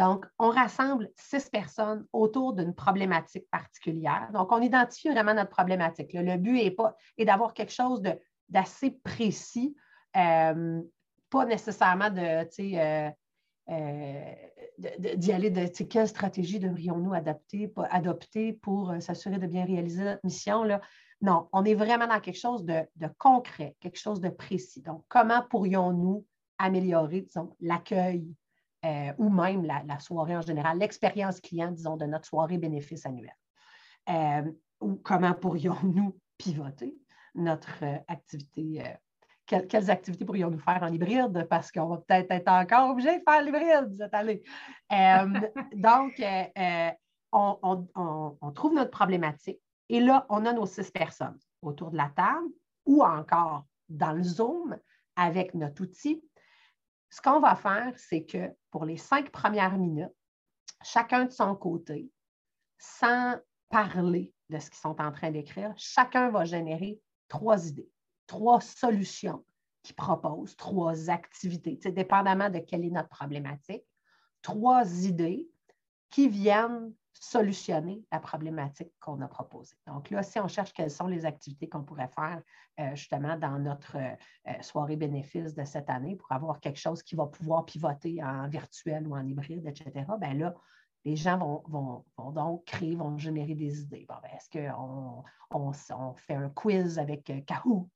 Donc, 0.00 0.24
on 0.38 0.48
rassemble 0.48 1.10
six 1.14 1.50
personnes 1.50 2.06
autour 2.14 2.54
d'une 2.54 2.74
problématique 2.74 3.46
particulière. 3.50 4.30
Donc, 4.32 4.50
on 4.50 4.62
identifie 4.62 5.10
vraiment 5.10 5.34
notre 5.34 5.50
problématique. 5.50 6.14
Le 6.14 6.38
but 6.38 6.58
est, 6.58 6.74
est 7.18 7.24
d'avoir 7.26 7.52
quelque 7.52 7.72
chose 7.72 8.02
d'assez 8.48 8.92
précis, 9.04 9.76
euh, 10.16 10.80
pas 11.30 11.44
nécessairement 11.46 12.10
de, 12.10 12.20
euh, 12.20 13.10
euh, 13.70 14.34
d'y 15.16 15.32
aller 15.32 15.50
de 15.50 15.66
quelle 15.84 16.08
stratégie 16.08 16.58
devrions-nous 16.58 17.14
adapter, 17.14 17.72
adopter 17.90 18.52
pour 18.52 18.94
s'assurer 19.00 19.38
de 19.38 19.46
bien 19.46 19.64
réaliser 19.64 20.04
notre 20.04 20.24
mission. 20.24 20.64
Non, 21.22 21.48
on 21.52 21.64
est 21.64 21.74
vraiment 21.74 22.06
dans 22.06 22.20
quelque 22.20 22.38
chose 22.38 22.64
de, 22.64 22.80
de 22.96 23.08
concret, 23.18 23.76
quelque 23.80 23.98
chose 23.98 24.20
de 24.20 24.30
précis. 24.30 24.82
Donc, 24.82 25.04
comment 25.08 25.42
pourrions-nous 25.42 26.24
améliorer, 26.58 27.22
disons, 27.22 27.54
l'accueil 27.60 28.34
euh, 28.84 29.12
ou 29.18 29.28
même 29.28 29.64
la, 29.64 29.98
soirée 29.98 30.36
en 30.36 30.40
général, 30.40 30.78
l'expérience 30.78 31.40
client, 31.40 31.70
disons, 31.70 31.96
de 31.96 32.06
notre 32.06 32.26
soirée 32.26 32.56
bénéfice 32.56 33.04
annuelle. 33.04 33.36
Euh, 34.08 34.50
ou 34.80 34.94
comment 34.96 35.34
pourrions-nous 35.34 36.18
pivoter 36.38 36.96
notre 37.34 37.84
euh, 37.84 37.98
quelles 39.68 39.90
activités 39.90 40.24
pourrions-nous 40.24 40.58
faire 40.58 40.82
en 40.82 40.92
hybride? 40.92 41.46
Parce 41.48 41.72
qu'on 41.72 41.88
va 41.88 41.96
peut-être 41.98 42.30
être 42.30 42.48
encore 42.48 42.90
obligé 42.90 43.18
de 43.18 43.22
faire 43.22 43.42
l'hybride 43.42 43.96
cette 43.96 44.14
année. 44.14 44.42
donc, 45.74 46.22
on, 47.32 47.88
on, 48.40 48.52
trouve 48.52 48.74
notre 48.74 48.90
problématique 48.90 49.60
et 49.88 50.00
là, 50.00 50.26
on 50.28 50.46
a 50.46 50.52
nos 50.52 50.66
six 50.66 50.90
personnes 50.90 51.38
autour 51.62 51.90
de 51.90 51.96
la 51.96 52.10
table 52.14 52.48
ou 52.86 53.02
encore 53.02 53.64
dans 53.88 54.12
le 54.12 54.22
Zoom 54.22 54.78
avec 55.16 55.54
notre 55.54 55.82
outil. 55.82 56.22
Ce 57.10 57.20
qu'on 57.20 57.40
va 57.40 57.56
faire, 57.56 57.92
c'est 57.96 58.24
que 58.24 58.50
pour 58.70 58.84
les 58.84 58.96
cinq 58.96 59.30
premières 59.30 59.76
minutes, 59.76 60.14
chacun 60.82 61.24
de 61.24 61.32
son 61.32 61.56
côté, 61.56 62.10
sans 62.78 63.36
parler 63.68 64.32
de 64.48 64.58
ce 64.58 64.70
qu'ils 64.70 64.80
sont 64.80 65.00
en 65.00 65.12
train 65.12 65.30
d'écrire, 65.30 65.72
chacun 65.76 66.30
va 66.30 66.44
générer 66.44 67.00
trois 67.28 67.68
idées, 67.68 67.90
trois 68.30 68.60
solutions 68.60 69.44
qu'ils 69.82 69.96
proposent, 69.96 70.56
trois 70.56 71.10
activités, 71.10 71.76
dépendamment 71.90 72.48
de 72.48 72.60
quelle 72.60 72.84
est 72.84 72.90
notre 72.90 73.08
problématique, 73.08 73.82
trois 74.40 74.86
idées 75.04 75.48
qui 76.10 76.28
viennent 76.28 76.94
solutionner 77.12 78.04
la 78.12 78.20
problématique 78.20 78.92
qu'on 79.00 79.20
a 79.20 79.26
proposée. 79.26 79.74
Donc 79.88 80.10
là, 80.10 80.22
si 80.22 80.38
on 80.38 80.46
cherche 80.46 80.72
quelles 80.72 80.92
sont 80.92 81.08
les 81.08 81.26
activités 81.26 81.68
qu'on 81.68 81.82
pourrait 81.82 82.10
faire 82.14 82.40
euh, 82.78 82.94
justement 82.94 83.36
dans 83.36 83.58
notre 83.58 83.96
euh, 83.96 84.62
soirée 84.62 84.96
bénéfice 84.96 85.52
de 85.52 85.64
cette 85.64 85.90
année 85.90 86.14
pour 86.14 86.30
avoir 86.30 86.60
quelque 86.60 86.78
chose 86.78 87.02
qui 87.02 87.16
va 87.16 87.26
pouvoir 87.26 87.64
pivoter 87.64 88.22
en 88.22 88.48
virtuel 88.48 89.08
ou 89.08 89.16
en 89.16 89.26
hybride, 89.26 89.66
etc., 89.66 90.06
bien 90.20 90.34
là, 90.34 90.54
les 91.04 91.16
gens 91.16 91.62
vont, 91.66 92.04
donc 92.32 92.64
créer, 92.64 92.94
vont 92.94 93.18
générer 93.18 93.54
des 93.54 93.80
idées. 93.80 94.06
Ben, 94.08 94.20
est-ce 94.36 94.50
qu'on 94.50 95.24
on, 95.50 95.72
fait 96.14 96.34
un 96.34 96.50
quiz 96.50 96.98
avec 96.98 97.28
euh, 97.30 97.40
Kahoot? 97.40 97.90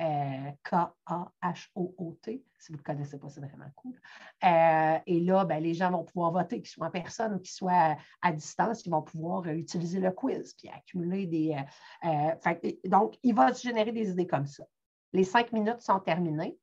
Euh, 0.00 0.50
K-A-H-O-O-T. 0.64 2.42
Si 2.58 2.72
vous 2.72 2.78
ne 2.78 2.82
connaissez 2.82 3.18
pas, 3.18 3.28
c'est 3.28 3.40
vraiment 3.40 3.70
cool. 3.76 4.00
Euh, 4.44 4.98
et 5.06 5.20
là, 5.20 5.44
ben, 5.44 5.62
les 5.62 5.74
gens 5.74 5.90
vont 5.90 6.04
pouvoir 6.04 6.32
voter, 6.32 6.62
qu'ils 6.62 6.70
soient 6.70 6.86
en 6.86 6.90
personne 6.90 7.34
ou 7.34 7.38
qu'ils 7.38 7.52
soient 7.52 7.96
à, 8.22 8.32
distance, 8.32 8.86
ils 8.86 8.90
vont 8.90 9.02
pouvoir 9.02 9.42
euh, 9.46 9.52
utiliser 9.52 10.00
le 10.00 10.10
quiz 10.10 10.54
puis 10.54 10.70
accumuler 10.70 11.26
des. 11.26 11.54
donc, 12.86 13.18
il 13.22 13.34
va 13.34 13.52
se 13.52 13.62
générer 13.62 13.92
des 13.92 14.10
idées 14.10 14.26
comme 14.26 14.46
ça. 14.46 14.64
Les 15.12 15.24
cinq 15.24 15.52
minutes 15.52 15.82
sont 15.82 16.00
terminées. 16.00 16.58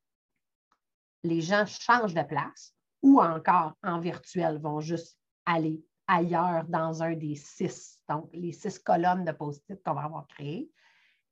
Les 1.24 1.42
gens 1.42 1.66
changent 1.68 2.16
de 2.16 2.24
place 2.24 2.74
ou 3.04 3.22
encore 3.22 3.74
en 3.84 4.00
virtuel 4.00 4.58
vont 4.58 4.80
juste 4.80 5.20
aller 5.46 5.84
ailleurs 6.08 6.64
dans 6.66 7.04
un 7.04 7.14
des 7.14 7.36
six, 7.36 8.02
donc 8.10 8.30
les 8.34 8.54
six 8.54 8.80
colonnes 8.80 9.26
de 9.26 9.32
post-it 9.32 9.80
qu'on 9.84 9.94
va 9.94 10.06
avoir 10.06 10.28
créées. 10.28 10.72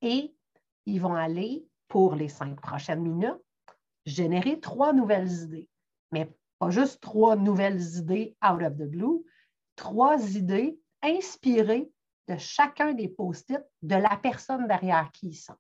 Et 0.02 0.36
ils 0.86 1.02
vont 1.02 1.16
aller 1.16 1.68
pour 1.88 2.16
les 2.16 2.30
cinq 2.30 2.60
prochaines 2.60 3.02
minutes, 3.02 3.42
générer 4.06 4.60
trois 4.60 4.94
nouvelles 4.94 5.32
idées. 5.44 5.70
Mais 6.12 6.30
pas 6.60 6.70
juste 6.70 7.02
trois 7.02 7.36
nouvelles 7.36 7.82
idées 7.98 8.36
out 8.44 8.62
of 8.62 8.78
the 8.78 8.90
blue, 8.90 9.24
trois 9.76 10.36
idées 10.36 10.80
inspirées 11.02 11.92
de 12.28 12.38
chacun 12.38 12.94
des 12.94 13.08
post-it 13.08 13.62
de 13.82 13.96
la 13.96 14.18
personne 14.18 14.68
derrière 14.68 15.12
qui 15.12 15.28
ils 15.28 15.36
sont. 15.36 15.56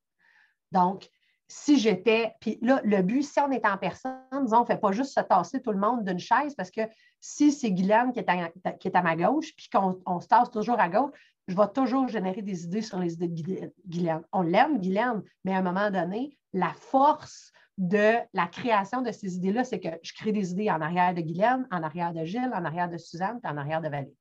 Donc, 0.72 1.10
si 1.48 1.78
j'étais, 1.78 2.34
puis 2.40 2.58
là, 2.62 2.82
le 2.84 3.04
but, 3.04 3.22
si 3.22 3.40
on 3.40 3.52
est 3.52 3.66
en 3.68 3.78
personne, 3.78 4.20
disons, 4.42 4.58
on 4.58 4.62
ne 4.62 4.66
fait 4.66 4.80
pas 4.80 4.92
juste 4.92 5.14
se 5.14 5.20
tasser 5.20 5.62
tout 5.62 5.72
le 5.72 5.78
monde 5.78 6.04
d'une 6.04 6.20
chaise 6.20 6.56
parce 6.56 6.72
que 6.72 6.82
si 7.20 7.52
c'est 7.52 7.72
Guylaine 7.72 8.12
qui 8.14 8.20
est 8.20 8.30
à, 8.30 8.72
qui 8.74 8.88
est 8.88 8.96
à 8.96 9.02
ma 9.04 9.16
gauche, 9.16 9.56
puis 9.56 9.70
qu'on 9.70 10.20
se 10.20 10.28
tasse 10.28 10.50
toujours 10.50 10.80
à 10.80 10.90
gauche, 10.90 11.12
je 11.47 11.55
vais 11.55 11.67
toujours 11.73 12.08
générer 12.08 12.41
des 12.41 12.63
idées 12.63 12.81
sur 12.81 12.99
les 12.99 13.13
idées 13.13 13.27
de 13.27 13.73
Guylaine. 13.88 14.23
On 14.31 14.41
l'aime, 14.41 14.79
Guylaine, 14.79 15.21
mais 15.43 15.53
à 15.53 15.58
un 15.58 15.62
moment 15.62 15.91
donné, 15.91 16.38
la 16.53 16.73
force 16.73 17.51
de 17.77 18.15
la 18.34 18.47
création 18.47 19.01
de 19.01 19.12
ces 19.12 19.36
idées-là, 19.36 19.63
c'est 19.63 19.79
que 19.79 19.89
je 20.01 20.13
crée 20.13 20.31
des 20.31 20.51
idées 20.51 20.71
en 20.71 20.81
arrière 20.81 21.13
de 21.13 21.21
Guylaine, 21.21 21.67
en 21.71 21.84
arrière 21.84 22.13
de 22.13 22.23
Gilles, 22.23 22.51
en 22.53 22.63
arrière 22.65 22.89
de 22.89 22.97
Suzanne, 22.97 23.39
puis 23.41 23.51
en 23.51 23.58
arrière 23.58 23.81
de 23.81 23.89
Valérie. 23.89 24.15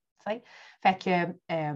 Fait 0.82 0.98
que 0.98 1.52
euh, 1.52 1.74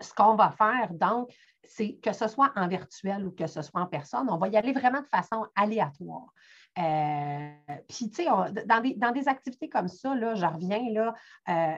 ce 0.00 0.14
qu'on 0.14 0.34
va 0.34 0.50
faire, 0.50 0.88
donc, 0.92 1.30
c'est 1.62 1.94
que 1.96 2.12
ce 2.12 2.28
soit 2.28 2.52
en 2.56 2.68
virtuel 2.68 3.26
ou 3.26 3.32
que 3.32 3.46
ce 3.46 3.62
soit 3.62 3.80
en 3.80 3.86
personne, 3.86 4.28
on 4.30 4.36
va 4.36 4.48
y 4.48 4.56
aller 4.56 4.72
vraiment 4.72 5.00
de 5.00 5.06
façon 5.06 5.46
aléatoire. 5.56 6.32
Euh, 6.78 7.50
puis, 7.88 8.10
tu 8.10 8.24
sais, 8.24 8.26
dans 8.66 9.12
des, 9.12 9.28
activités 9.28 9.68
comme 9.68 9.88
ça, 9.88 10.14
là, 10.14 10.34
je 10.34 10.44
reviens, 10.44 10.82
là, 10.92 11.14
euh, 11.48 11.76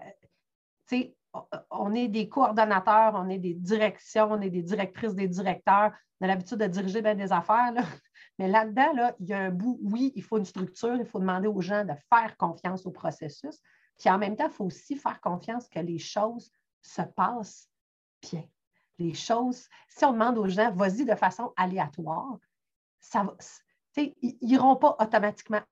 tu 0.88 0.96
sais, 0.96 1.15
on 1.70 1.94
est 1.94 2.08
des 2.08 2.28
coordonnateurs, 2.28 3.14
on 3.14 3.28
est 3.28 3.38
des 3.38 3.54
directions, 3.54 4.28
on 4.30 4.40
est 4.40 4.50
des 4.50 4.62
directrices, 4.62 5.14
des 5.14 5.28
directeurs. 5.28 5.92
On 6.20 6.24
a 6.24 6.28
l'habitude 6.28 6.58
de 6.58 6.66
diriger 6.66 7.02
bien 7.02 7.14
des 7.14 7.32
affaires. 7.32 7.72
Mais 8.38 8.48
là-dedans, 8.48 8.92
là, 8.94 9.16
il 9.20 9.26
y 9.26 9.32
a 9.32 9.38
un 9.38 9.50
bout, 9.50 9.78
oui, 9.82 10.12
il 10.14 10.22
faut 10.22 10.38
une 10.38 10.44
structure, 10.44 10.96
il 10.96 11.06
faut 11.06 11.18
demander 11.18 11.48
aux 11.48 11.60
gens 11.60 11.84
de 11.84 11.94
faire 12.10 12.36
confiance 12.36 12.84
au 12.86 12.90
processus. 12.90 13.58
Puis 13.98 14.10
en 14.10 14.18
même 14.18 14.36
temps, 14.36 14.46
il 14.46 14.52
faut 14.52 14.66
aussi 14.66 14.96
faire 14.96 15.20
confiance 15.20 15.68
que 15.68 15.80
les 15.80 15.98
choses 15.98 16.50
se 16.82 17.02
passent 17.02 17.70
bien. 18.22 18.44
Les 18.98 19.14
choses, 19.14 19.68
si 19.88 20.04
on 20.04 20.12
demande 20.12 20.38
aux 20.38 20.48
gens, 20.48 20.72
vas-y 20.72 21.04
de 21.04 21.14
façon 21.14 21.52
aléatoire, 21.56 22.38
ça 23.00 23.22
va, 23.22 23.34
ils 23.96 24.36
n'iront 24.42 24.76
pas 24.76 24.96
automatiquement 24.98 25.62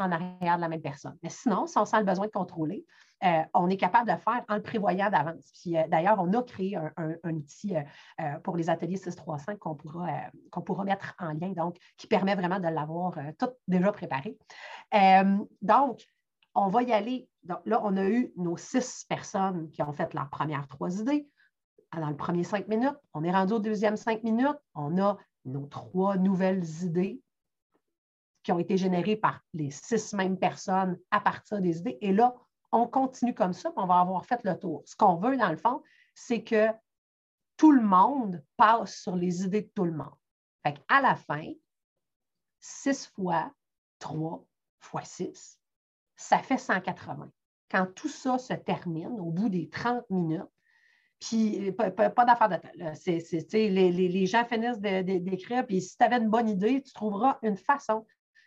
en 0.00 0.10
arrière 0.10 0.56
de 0.56 0.60
la 0.60 0.68
même 0.68 0.80
personne. 0.80 1.16
Mais 1.22 1.28
sinon, 1.28 1.66
si 1.66 1.78
on 1.78 1.84
sent 1.84 1.98
le 1.98 2.04
besoin 2.04 2.26
de 2.26 2.30
contrôler, 2.30 2.84
euh, 3.22 3.42
on 3.54 3.68
est 3.68 3.76
capable 3.76 4.08
de 4.08 4.14
le 4.14 4.18
faire 4.18 4.42
en 4.48 4.56
le 4.56 4.62
prévoyant 4.62 5.10
d'avance. 5.10 5.52
Puis 5.60 5.76
euh, 5.76 5.86
d'ailleurs, 5.88 6.16
on 6.18 6.32
a 6.32 6.42
créé 6.42 6.76
un, 6.76 7.14
outil 7.24 7.76
euh, 7.76 8.38
pour 8.42 8.56
les 8.56 8.70
ateliers 8.70 8.96
635 8.96 9.58
qu'on 9.58 9.74
pourra, 9.74 10.08
pourra 10.64 10.84
mettre 10.84 11.14
en 11.18 11.32
lien, 11.32 11.50
donc 11.50 11.76
qui 11.96 12.06
permet 12.06 12.34
vraiment 12.34 12.58
de 12.58 12.68
l'avoir 12.68 13.14
tout 13.38 13.50
déjà 13.68 13.92
préparé. 13.92 14.38
donc, 15.62 16.04
on 16.54 16.68
va 16.68 16.82
y 16.82 16.92
aller. 16.92 17.28
Donc, 17.44 17.60
là, 17.64 17.80
on 17.84 17.96
a 17.96 18.04
eu 18.04 18.32
nos 18.36 18.56
six 18.56 19.04
personnes 19.08 19.70
qui 19.70 19.82
ont 19.82 19.92
fait 19.92 20.12
leurs 20.14 20.28
premières 20.30 20.66
trois 20.66 21.00
idées. 21.00 21.28
Dans 21.96 22.08
le 22.08 22.16
premier 22.16 22.42
cinq 22.42 22.68
minutes, 22.68 22.96
on 23.14 23.22
est 23.22 23.30
rendu 23.30 23.52
au 23.54 23.58
deuxième 23.60 23.96
cinq 23.96 24.22
minutes. 24.24 24.58
On 24.74 25.00
a 25.00 25.16
nos 25.44 25.66
trois 25.66 26.16
nouvelles 26.16 26.64
idées 26.82 27.20
qui 28.42 28.52
ont 28.52 28.58
été 28.58 28.76
générées 28.76 29.16
par 29.16 29.40
les 29.52 29.70
six 29.70 30.12
mêmes 30.14 30.38
personnes 30.38 30.98
à 31.10 31.20
partir 31.20 31.60
des 31.60 31.78
idées. 31.78 31.98
Et 32.00 32.12
là, 32.12 32.34
on 32.72 32.86
continue 32.86 33.34
comme 33.34 33.52
ça, 33.52 33.70
puis 33.70 33.82
on 33.82 33.86
va 33.86 34.00
avoir 34.00 34.24
fait 34.24 34.40
le 34.44 34.58
tour. 34.58 34.82
Ce 34.86 34.96
qu'on 34.96 35.16
veut, 35.16 35.36
dans 35.36 35.50
le 35.50 35.56
fond, 35.56 35.82
c'est 36.14 36.42
que 36.42 36.68
tout 37.56 37.72
le 37.72 37.82
monde 37.82 38.42
passe 38.56 39.02
sur 39.02 39.16
les 39.16 39.44
idées 39.44 39.62
de 39.62 39.70
tout 39.74 39.84
le 39.84 39.92
monde. 39.92 40.14
Fait 40.62 40.80
à 40.88 41.00
la 41.00 41.16
fin, 41.16 41.52
6 42.60 43.12
fois 43.14 43.52
3 43.98 44.44
fois 44.78 45.04
6, 45.04 45.60
ça 46.16 46.38
fait 46.38 46.58
180. 46.58 47.30
Quand 47.70 47.86
tout 47.94 48.08
ça 48.08 48.38
se 48.38 48.54
termine 48.54 49.20
au 49.20 49.30
bout 49.30 49.48
des 49.48 49.68
30 49.68 50.08
minutes, 50.10 50.48
puis 51.20 51.70
pas, 51.72 51.90
d'affaire 52.24 52.48
de 52.48 52.56
temps. 52.56 52.70
les, 53.52 54.26
gens 54.26 54.44
finissent 54.46 54.80
d'écrire, 54.80 55.66
puis 55.66 55.82
si 55.82 55.96
tu 55.96 56.04
avais 56.04 56.16
une 56.16 56.30
bonne 56.30 56.48
idée, 56.48 56.82
tu 56.82 56.92
trouveras 56.92 57.38
une 57.42 57.58
façon 57.58 58.06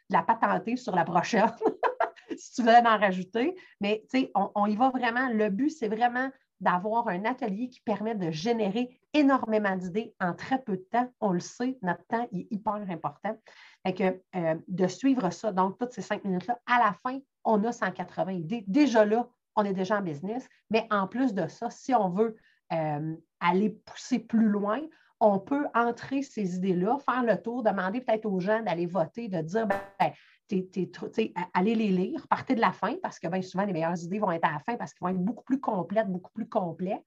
la 0.09 0.21
patenter 0.21 0.75
sur 0.75 0.95
la 0.95 1.05
prochaine, 1.05 1.51
si 2.37 2.53
tu 2.53 2.63
veux 2.63 2.73
en 2.73 2.97
rajouter. 2.97 3.55
Mais 3.81 4.03
on, 4.35 4.51
on 4.55 4.65
y 4.65 4.75
va 4.75 4.89
vraiment. 4.89 5.29
Le 5.29 5.49
but, 5.49 5.69
c'est 5.69 5.87
vraiment 5.87 6.29
d'avoir 6.63 7.09
un 7.09 7.25
atelier 7.25 7.69
qui 7.69 7.81
permet 7.81 8.15
de 8.15 8.31
générer 8.31 8.97
énormément 9.13 9.75
d'idées 9.75 10.15
en 10.19 10.33
très 10.33 10.61
peu 10.61 10.77
de 10.77 10.87
temps. 10.89 11.11
On 11.19 11.31
le 11.31 11.41
sait, 11.41 11.77
notre 11.81 12.05
temps 12.07 12.27
est 12.31 12.47
hyper 12.51 12.75
important. 12.89 13.37
et 13.85 13.93
que, 13.93 14.21
euh, 14.35 14.55
de 14.67 14.87
suivre 14.87 15.29
ça, 15.29 15.51
donc 15.51 15.77
toutes 15.77 15.91
ces 15.91 16.01
cinq 16.01 16.23
minutes-là, 16.23 16.57
à 16.65 16.79
la 16.79 16.93
fin, 16.93 17.19
on 17.43 17.61
a 17.65 17.71
180 17.73 18.31
idées. 18.31 18.63
Déjà 18.67 19.03
là, 19.03 19.27
on 19.55 19.65
est 19.65 19.73
déjà 19.73 19.99
en 19.99 20.01
business, 20.01 20.47
mais 20.69 20.87
en 20.89 21.07
plus 21.07 21.33
de 21.33 21.47
ça, 21.47 21.69
si 21.69 21.93
on 21.93 22.09
veut 22.09 22.37
euh, 22.71 23.15
aller 23.41 23.69
pousser 23.69 24.19
plus 24.19 24.47
loin, 24.47 24.79
on 25.23 25.39
peut 25.39 25.67
entrer 25.73 26.21
ces 26.21 26.57
idées-là, 26.57 26.97
faire 26.99 27.23
le 27.23 27.41
tour, 27.41 27.63
demander 27.63 28.01
peut-être 28.01 28.25
aux 28.25 28.41
gens 28.41 28.61
d'aller 28.61 28.85
voter, 28.85 29.29
de 29.29 29.41
dire, 29.41 29.67
ben, 29.67 30.11
allez 31.53 31.75
les 31.75 31.87
lire, 31.87 32.27
partez 32.27 32.55
de 32.55 32.59
la 32.59 32.73
fin, 32.73 32.95
parce 33.01 33.19
que 33.19 33.29
bien 33.29 33.41
souvent, 33.41 33.63
les 33.63 33.71
meilleures 33.71 34.03
idées 34.03 34.19
vont 34.19 34.31
être 34.31 34.45
à 34.45 34.51
la 34.51 34.59
fin 34.59 34.75
parce 34.75 34.93
qu'elles 34.93 35.07
vont 35.07 35.15
être 35.15 35.23
beaucoup 35.23 35.45
plus 35.45 35.61
complètes, 35.61 36.09
beaucoup 36.09 36.31
plus 36.33 36.49
complexes. 36.49 37.05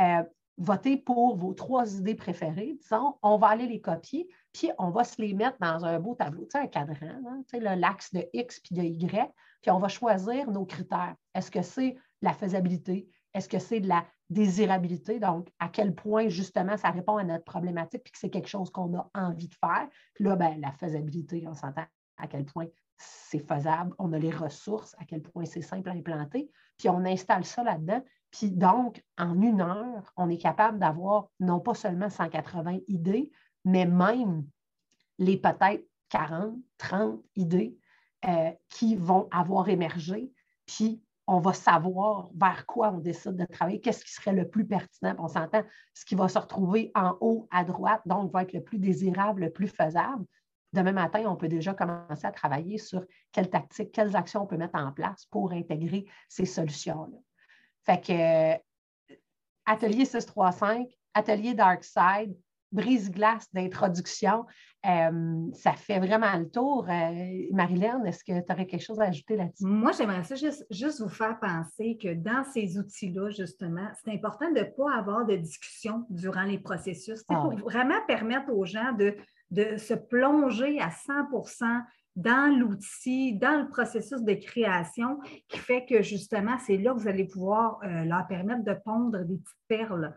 Euh, 0.00 0.24
votez 0.56 0.96
pour 0.96 1.36
vos 1.36 1.54
trois 1.54 1.94
idées 1.94 2.16
préférées, 2.16 2.76
disons, 2.80 3.14
on 3.22 3.38
va 3.38 3.46
aller 3.48 3.68
les 3.68 3.80
copier, 3.80 4.28
puis 4.52 4.72
on 4.76 4.90
va 4.90 5.04
se 5.04 5.22
les 5.22 5.32
mettre 5.32 5.58
dans 5.60 5.84
un 5.84 6.00
beau 6.00 6.16
tableau, 6.16 6.48
un 6.54 6.66
cadran, 6.66 7.20
hein, 7.24 7.76
l'axe 7.76 8.12
de 8.12 8.28
X 8.32 8.58
puis 8.58 8.74
de 8.74 8.82
Y, 8.82 9.32
puis 9.62 9.70
on 9.70 9.78
va 9.78 9.86
choisir 9.86 10.50
nos 10.50 10.66
critères. 10.66 11.14
Est-ce 11.36 11.52
que 11.52 11.62
c'est 11.62 11.94
la 12.20 12.32
faisabilité? 12.32 13.08
Est-ce 13.32 13.48
que 13.48 13.60
c'est 13.60 13.78
de 13.78 13.86
la 13.86 14.04
désirabilité? 14.30 15.18
Donc, 15.18 15.48
à 15.58 15.68
quel 15.68 15.94
point, 15.94 16.28
justement, 16.28 16.76
ça 16.76 16.90
répond 16.90 17.16
à 17.16 17.24
notre 17.24 17.44
problématique 17.44 18.02
puis 18.04 18.12
que 18.12 18.18
c'est 18.18 18.30
quelque 18.30 18.48
chose 18.48 18.70
qu'on 18.70 18.96
a 18.96 19.10
envie 19.14 19.48
de 19.48 19.54
faire? 19.54 19.88
Puis 20.14 20.24
là, 20.24 20.36
ben, 20.36 20.60
la 20.60 20.72
faisabilité, 20.72 21.44
on 21.46 21.54
s'entend 21.54 21.84
à 22.16 22.26
quel 22.26 22.44
point 22.44 22.66
c'est 22.98 23.46
faisable, 23.46 23.94
on 23.98 24.12
a 24.12 24.18
les 24.18 24.30
ressources, 24.30 24.94
à 24.98 25.04
quel 25.04 25.22
point 25.22 25.44
c'est 25.44 25.62
simple 25.62 25.88
à 25.88 25.92
implanter, 25.92 26.50
puis 26.76 26.88
on 26.88 27.04
installe 27.04 27.44
ça 27.44 27.62
là-dedans. 27.62 28.02
Puis 28.30 28.50
donc, 28.50 29.02
en 29.16 29.40
une 29.40 29.60
heure, 29.60 30.12
on 30.16 30.28
est 30.28 30.38
capable 30.38 30.78
d'avoir 30.78 31.28
non 31.40 31.60
pas 31.60 31.74
seulement 31.74 32.10
180 32.10 32.78
idées, 32.88 33.30
mais 33.64 33.86
même 33.86 34.46
les 35.18 35.36
peut-être 35.36 35.86
40, 36.10 36.56
30 36.78 37.22
idées 37.36 37.78
euh, 38.26 38.50
qui 38.68 38.96
vont 38.96 39.28
avoir 39.30 39.68
émergé. 39.68 40.32
Puis 40.66 41.02
on 41.28 41.40
va 41.40 41.52
savoir 41.52 42.30
vers 42.34 42.64
quoi 42.64 42.90
on 42.90 42.98
décide 42.98 43.36
de 43.36 43.44
travailler, 43.44 43.80
qu'est-ce 43.80 44.02
qui 44.02 44.12
serait 44.12 44.32
le 44.32 44.48
plus 44.48 44.66
pertinent. 44.66 45.14
On 45.18 45.28
s'entend, 45.28 45.62
ce 45.92 46.06
qui 46.06 46.14
va 46.14 46.26
se 46.26 46.38
retrouver 46.38 46.90
en 46.94 47.18
haut 47.20 47.46
à 47.50 47.64
droite, 47.64 48.00
donc 48.06 48.32
va 48.32 48.42
être 48.42 48.54
le 48.54 48.62
plus 48.62 48.78
désirable, 48.78 49.42
le 49.42 49.50
plus 49.50 49.68
faisable. 49.68 50.24
Demain 50.72 50.92
matin, 50.92 51.24
on 51.26 51.36
peut 51.36 51.48
déjà 51.48 51.74
commencer 51.74 52.26
à 52.26 52.32
travailler 52.32 52.78
sur 52.78 53.04
quelles 53.30 53.50
tactiques, 53.50 53.92
quelles 53.92 54.16
actions 54.16 54.42
on 54.42 54.46
peut 54.46 54.56
mettre 54.56 54.78
en 54.78 54.90
place 54.90 55.26
pour 55.26 55.52
intégrer 55.52 56.06
ces 56.30 56.46
solutions-là. 56.46 57.18
Fait 57.84 58.00
que 58.00 58.54
euh, 58.54 59.16
atelier 59.66 60.06
635, 60.06 60.88
atelier 61.12 61.52
Dark 61.52 61.84
Side, 61.84 62.34
brise-glace 62.72 63.46
d'introduction, 63.52 64.44
euh, 64.86 65.46
ça 65.54 65.72
fait 65.72 65.98
vraiment 65.98 66.36
le 66.36 66.48
tour. 66.48 66.86
Euh, 66.88 67.46
Marilyn, 67.52 68.04
est-ce 68.04 68.22
que 68.22 68.40
tu 68.44 68.52
aurais 68.52 68.66
quelque 68.66 68.84
chose 68.84 69.00
à 69.00 69.04
ajouter 69.04 69.36
là-dessus? 69.36 69.64
Moi, 69.64 69.92
j'aimerais 69.92 70.22
ça 70.24 70.34
juste, 70.34 70.66
juste, 70.70 71.00
vous 71.00 71.08
faire 71.08 71.38
penser 71.40 71.98
que 72.00 72.14
dans 72.14 72.44
ces 72.44 72.78
outils-là, 72.78 73.30
justement, 73.30 73.88
c'est 74.02 74.12
important 74.12 74.50
de 74.52 74.60
ne 74.60 74.64
pas 74.64 74.96
avoir 74.96 75.26
de 75.26 75.36
discussion 75.36 76.04
durant 76.10 76.44
les 76.44 76.58
processus. 76.58 77.18
C'est 77.18 77.34
ah 77.34 77.40
pour 77.42 77.56
vraiment 77.56 77.98
permettre 78.06 78.52
aux 78.52 78.64
gens 78.64 78.92
de 78.92 79.16
de 79.50 79.76
se 79.76 79.94
plonger 79.94 80.80
à 80.80 80.88
100% 80.88 81.82
dans 82.16 82.58
l'outil, 82.58 83.34
dans 83.34 83.60
le 83.62 83.68
processus 83.68 84.22
de 84.22 84.34
création, 84.34 85.18
qui 85.48 85.58
fait 85.58 85.86
que 85.86 86.02
justement, 86.02 86.58
c'est 86.58 86.76
là 86.76 86.92
que 86.92 86.98
vous 86.98 87.08
allez 87.08 87.26
pouvoir 87.26 87.78
euh, 87.84 88.04
leur 88.04 88.26
permettre 88.26 88.64
de 88.64 88.74
pondre 88.84 89.24
des 89.24 89.36
petites 89.36 89.56
perles. 89.68 90.14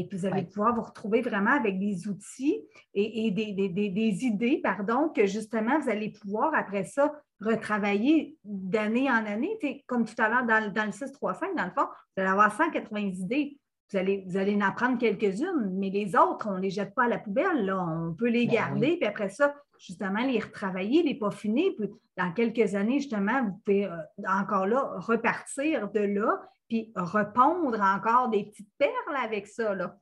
Et 0.00 0.06
puis, 0.06 0.18
vous 0.18 0.26
allez 0.26 0.42
pouvoir 0.42 0.74
vous 0.74 0.82
retrouver 0.82 1.22
vraiment 1.22 1.52
avec 1.52 1.78
des 1.78 2.08
outils 2.08 2.62
et, 2.94 3.30
des, 3.30 4.24
idées, 4.24 4.60
pardon, 4.62 5.08
que 5.08 5.26
justement, 5.26 5.78
vous 5.80 5.88
allez 5.88 6.10
pouvoir, 6.10 6.54
après 6.54 6.84
ça, 6.84 7.12
retravailler 7.40 8.36
d'année 8.44 9.10
en 9.10 9.24
année. 9.26 9.58
comme 9.86 10.04
tout 10.04 10.14
à 10.18 10.28
l'heure, 10.28 10.46
dans, 10.46 10.72
dans 10.72 10.86
le 10.86 10.92
635, 10.92 11.56
dans 11.56 11.64
le 11.64 11.70
fond, 11.70 11.86
vous 12.16 12.22
allez 12.22 12.30
avoir 12.30 12.54
180 12.54 13.00
idées. 13.00 13.58
Vous 13.90 13.98
allez, 13.98 14.24
vous 14.26 14.36
allez 14.36 14.60
en 14.60 14.72
prendre 14.72 14.98
quelques-unes, 14.98 15.70
mais 15.74 15.90
les 15.90 16.16
autres, 16.16 16.48
on 16.50 16.56
ne 16.56 16.60
les 16.60 16.70
jette 16.70 16.94
pas 16.94 17.04
à 17.04 17.08
la 17.08 17.18
poubelle. 17.18 17.66
Là. 17.66 17.78
On 17.78 18.14
peut 18.14 18.28
les 18.28 18.46
ben 18.46 18.54
garder, 18.54 18.96
puis 18.96 19.06
après 19.06 19.28
ça, 19.28 19.54
justement, 19.78 20.20
les 20.20 20.40
retravailler, 20.40 21.02
les 21.02 21.14
peaufiner. 21.14 21.72
Puis 21.76 21.88
dans 22.16 22.32
quelques 22.32 22.74
années, 22.74 23.00
justement, 23.00 23.44
vous 23.44 23.60
pouvez 23.64 23.86
euh, 23.86 23.96
encore 24.28 24.66
là 24.66 24.90
repartir 24.96 25.90
de 25.90 26.00
là, 26.00 26.40
puis 26.68 26.92
repondre 26.96 27.80
encore 27.80 28.28
des 28.28 28.44
petites 28.44 28.70
perles 28.78 29.16
avec 29.22 29.46
ça. 29.46 29.74
Là. 29.74 29.96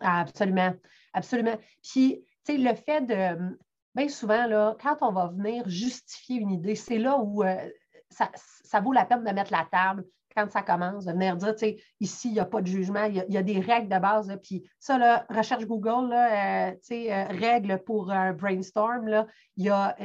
absolument, 0.00 0.74
absolument. 1.12 1.58
Puis, 1.82 2.24
tu 2.44 2.54
sais, 2.54 2.58
le 2.58 2.74
fait 2.74 3.00
de, 3.02 3.56
bien 3.94 4.08
souvent, 4.08 4.46
là, 4.46 4.76
quand 4.80 4.98
on 5.00 5.12
va 5.12 5.28
venir 5.28 5.68
justifier 5.68 6.40
une 6.40 6.50
idée, 6.50 6.74
c'est 6.74 6.98
là 6.98 7.18
où 7.18 7.42
euh, 7.42 7.68
ça, 8.10 8.30
ça, 8.34 8.80
vaut 8.80 8.92
la 8.92 9.04
peine 9.04 9.24
de 9.24 9.30
mettre 9.30 9.52
la 9.52 9.66
table, 9.70 10.04
quand 10.34 10.50
ça 10.50 10.62
commence, 10.62 11.04
de 11.04 11.12
venir 11.12 11.36
dire, 11.36 11.54
tu 11.54 11.60
sais, 11.60 11.76
ici, 12.00 12.28
il 12.28 12.34
n'y 12.34 12.40
a 12.40 12.44
pas 12.44 12.60
de 12.60 12.66
jugement, 12.66 13.04
il 13.04 13.24
y, 13.28 13.36
a, 13.36 13.42
des 13.42 13.60
règles 13.60 13.88
de 13.88 13.98
base. 13.98 14.34
puis 14.42 14.68
ça, 14.78 14.98
là, 14.98 15.26
recherche 15.28 15.66
Google, 15.66 16.10
là, 16.10 16.68
euh, 16.68 16.72
tu 16.72 16.78
sais, 16.82 17.12
euh, 17.12 17.24
règles 17.26 17.82
pour 17.84 18.10
un 18.10 18.32
brainstorm, 18.32 19.06
là, 19.06 19.26
il 19.56 19.64
y 19.64 19.68
a, 19.68 19.96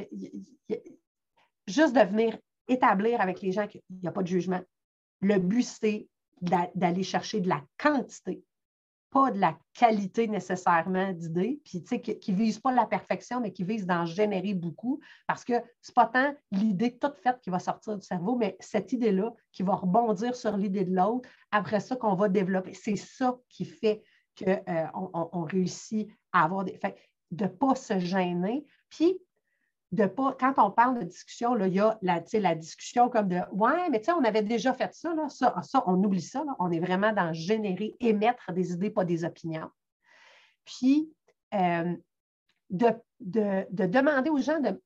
juste 1.68 1.96
de 1.96 2.02
venir 2.02 2.38
établir 2.68 3.22
avec 3.22 3.42
les 3.42 3.52
gens 3.52 3.68
qu'il 3.68 3.82
n'y 4.02 4.08
a 4.08 4.12
pas 4.12 4.24
de 4.24 4.28
jugement. 4.28 4.62
Le 5.22 5.40
but, 5.40 5.64
c'est 5.64 6.08
d'aller 6.42 7.04
chercher 7.04 7.42
de 7.42 7.50
la 7.50 7.62
quantité 7.78 8.44
pas 9.10 9.32
de 9.32 9.40
la 9.40 9.58
qualité 9.74 10.28
nécessairement 10.28 11.12
d'idées, 11.12 11.62
puis 11.64 11.84
qui 11.84 12.32
ne 12.32 12.38
vise 12.38 12.60
pas 12.60 12.72
la 12.72 12.86
perfection, 12.86 13.40
mais 13.40 13.54
qui 13.54 13.64
vise 13.64 13.86
d'en 13.86 14.06
générer 14.06 14.54
beaucoup, 14.54 15.00
parce 15.28 15.44
que 15.44 15.54
ce 15.82 15.92
n'est 15.92 15.94
pas 15.96 16.06
tant 16.08 16.36
l'idée 16.52 16.98
toute 16.98 17.18
faite 17.18 17.40
qui 17.42 17.50
va 17.50 17.60
sortir 17.60 17.98
du 17.98 18.06
cerveau, 18.06 18.36
mais 18.36 18.58
cette 18.60 18.92
idée-là 18.94 19.34
qui 19.52 19.64
va 19.64 19.76
rebondir 19.76 20.36
sur 20.36 20.58
l'idée 20.58 20.86
de 20.86 20.96
l'autre, 20.96 21.30
après 21.52 21.80
ça 21.80 21.96
qu'on 21.96 22.16
va 22.16 22.30
développer. 22.30 22.74
C'est 22.74 22.96
ça 22.96 23.38
qui 23.50 23.66
fait 23.66 24.04
qu'on 24.38 24.52
euh, 24.52 24.86
on 24.94 25.44
réussit 25.44 26.10
à 26.32 26.44
avoir 26.44 26.64
des. 26.64 26.80
De 27.32 27.44
ne 27.44 27.50
pas 27.50 27.76
se 27.76 28.00
gêner. 28.00 28.66
Puis, 28.90 29.20
de 29.92 30.06
pas, 30.06 30.36
quand 30.38 30.54
on 30.58 30.72
parle 30.72 31.00
de 31.00 31.06
discussion, 31.06 31.54
là, 31.54 31.68
il 31.68 31.74
y 31.74 31.80
a 31.80 31.98
la, 32.02 32.22
la 32.34 32.56
discussion 32.56 33.10
comme 33.10 33.30
de 33.30 33.40
Ouais, 33.54 33.90
mais 33.90 34.00
tu 34.00 34.06
sais, 34.06 34.12
on 34.12 34.24
avait 34.24 34.44
déjà 34.44 34.74
fait 34.74 34.94
ça, 34.94 35.14
là, 35.14 35.30
ça, 35.30 35.56
ça, 35.64 35.84
on 35.88 36.04
oublie 36.04 36.22
ça. 36.22 36.44
On 36.60 36.72
est 36.72 36.80
vraiment 36.80 37.14
dans 37.14 37.32
générer, 37.32 37.96
émettre 38.00 38.52
des 38.52 38.74
idées, 38.74 38.90
pas 38.90 39.06
des 39.06 39.24
opinions. 39.24 39.70
Puis, 40.66 41.10
euh, 41.54 41.96
de, 42.70 42.94
demander 43.70 44.30
aux 44.30 44.40
gens 44.40 44.60
de. 44.60 44.82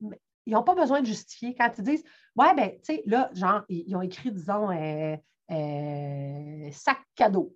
Ils 0.45 0.53
n'ont 0.53 0.63
pas 0.63 0.75
besoin 0.75 1.01
de 1.01 1.07
justifier. 1.07 1.55
Quand 1.55 1.71
ils 1.77 1.83
disent 1.83 2.03
Ouais, 2.35 2.53
ben, 2.55 2.71
tu 2.71 2.95
sais, 2.95 3.03
là, 3.07 3.31
genre, 3.33 3.63
ils, 3.69 3.95
ont 3.95 4.01
écrit, 4.01 4.31
disons, 4.31 4.69
euh, 4.69 5.17
euh, 5.51 6.71
sac 6.71 6.99
cadeau. 7.15 7.55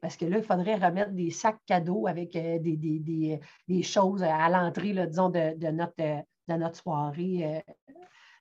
Parce 0.00 0.16
que 0.16 0.24
là, 0.24 0.38
il 0.38 0.42
faudrait 0.42 0.76
remettre 0.76 1.10
des 1.10 1.30
sacs 1.30 1.60
cadeaux 1.66 2.06
avec 2.06 2.32
des, 2.32 3.38
des, 3.68 3.82
choses 3.82 4.22
à 4.22 4.48
l'entrée, 4.48 4.94
disons, 5.06 5.28
de, 5.28 5.70
notre, 5.70 6.24
de 6.48 6.54
notre 6.54 6.76
soirée. 6.76 7.62
Euh, 7.66 7.72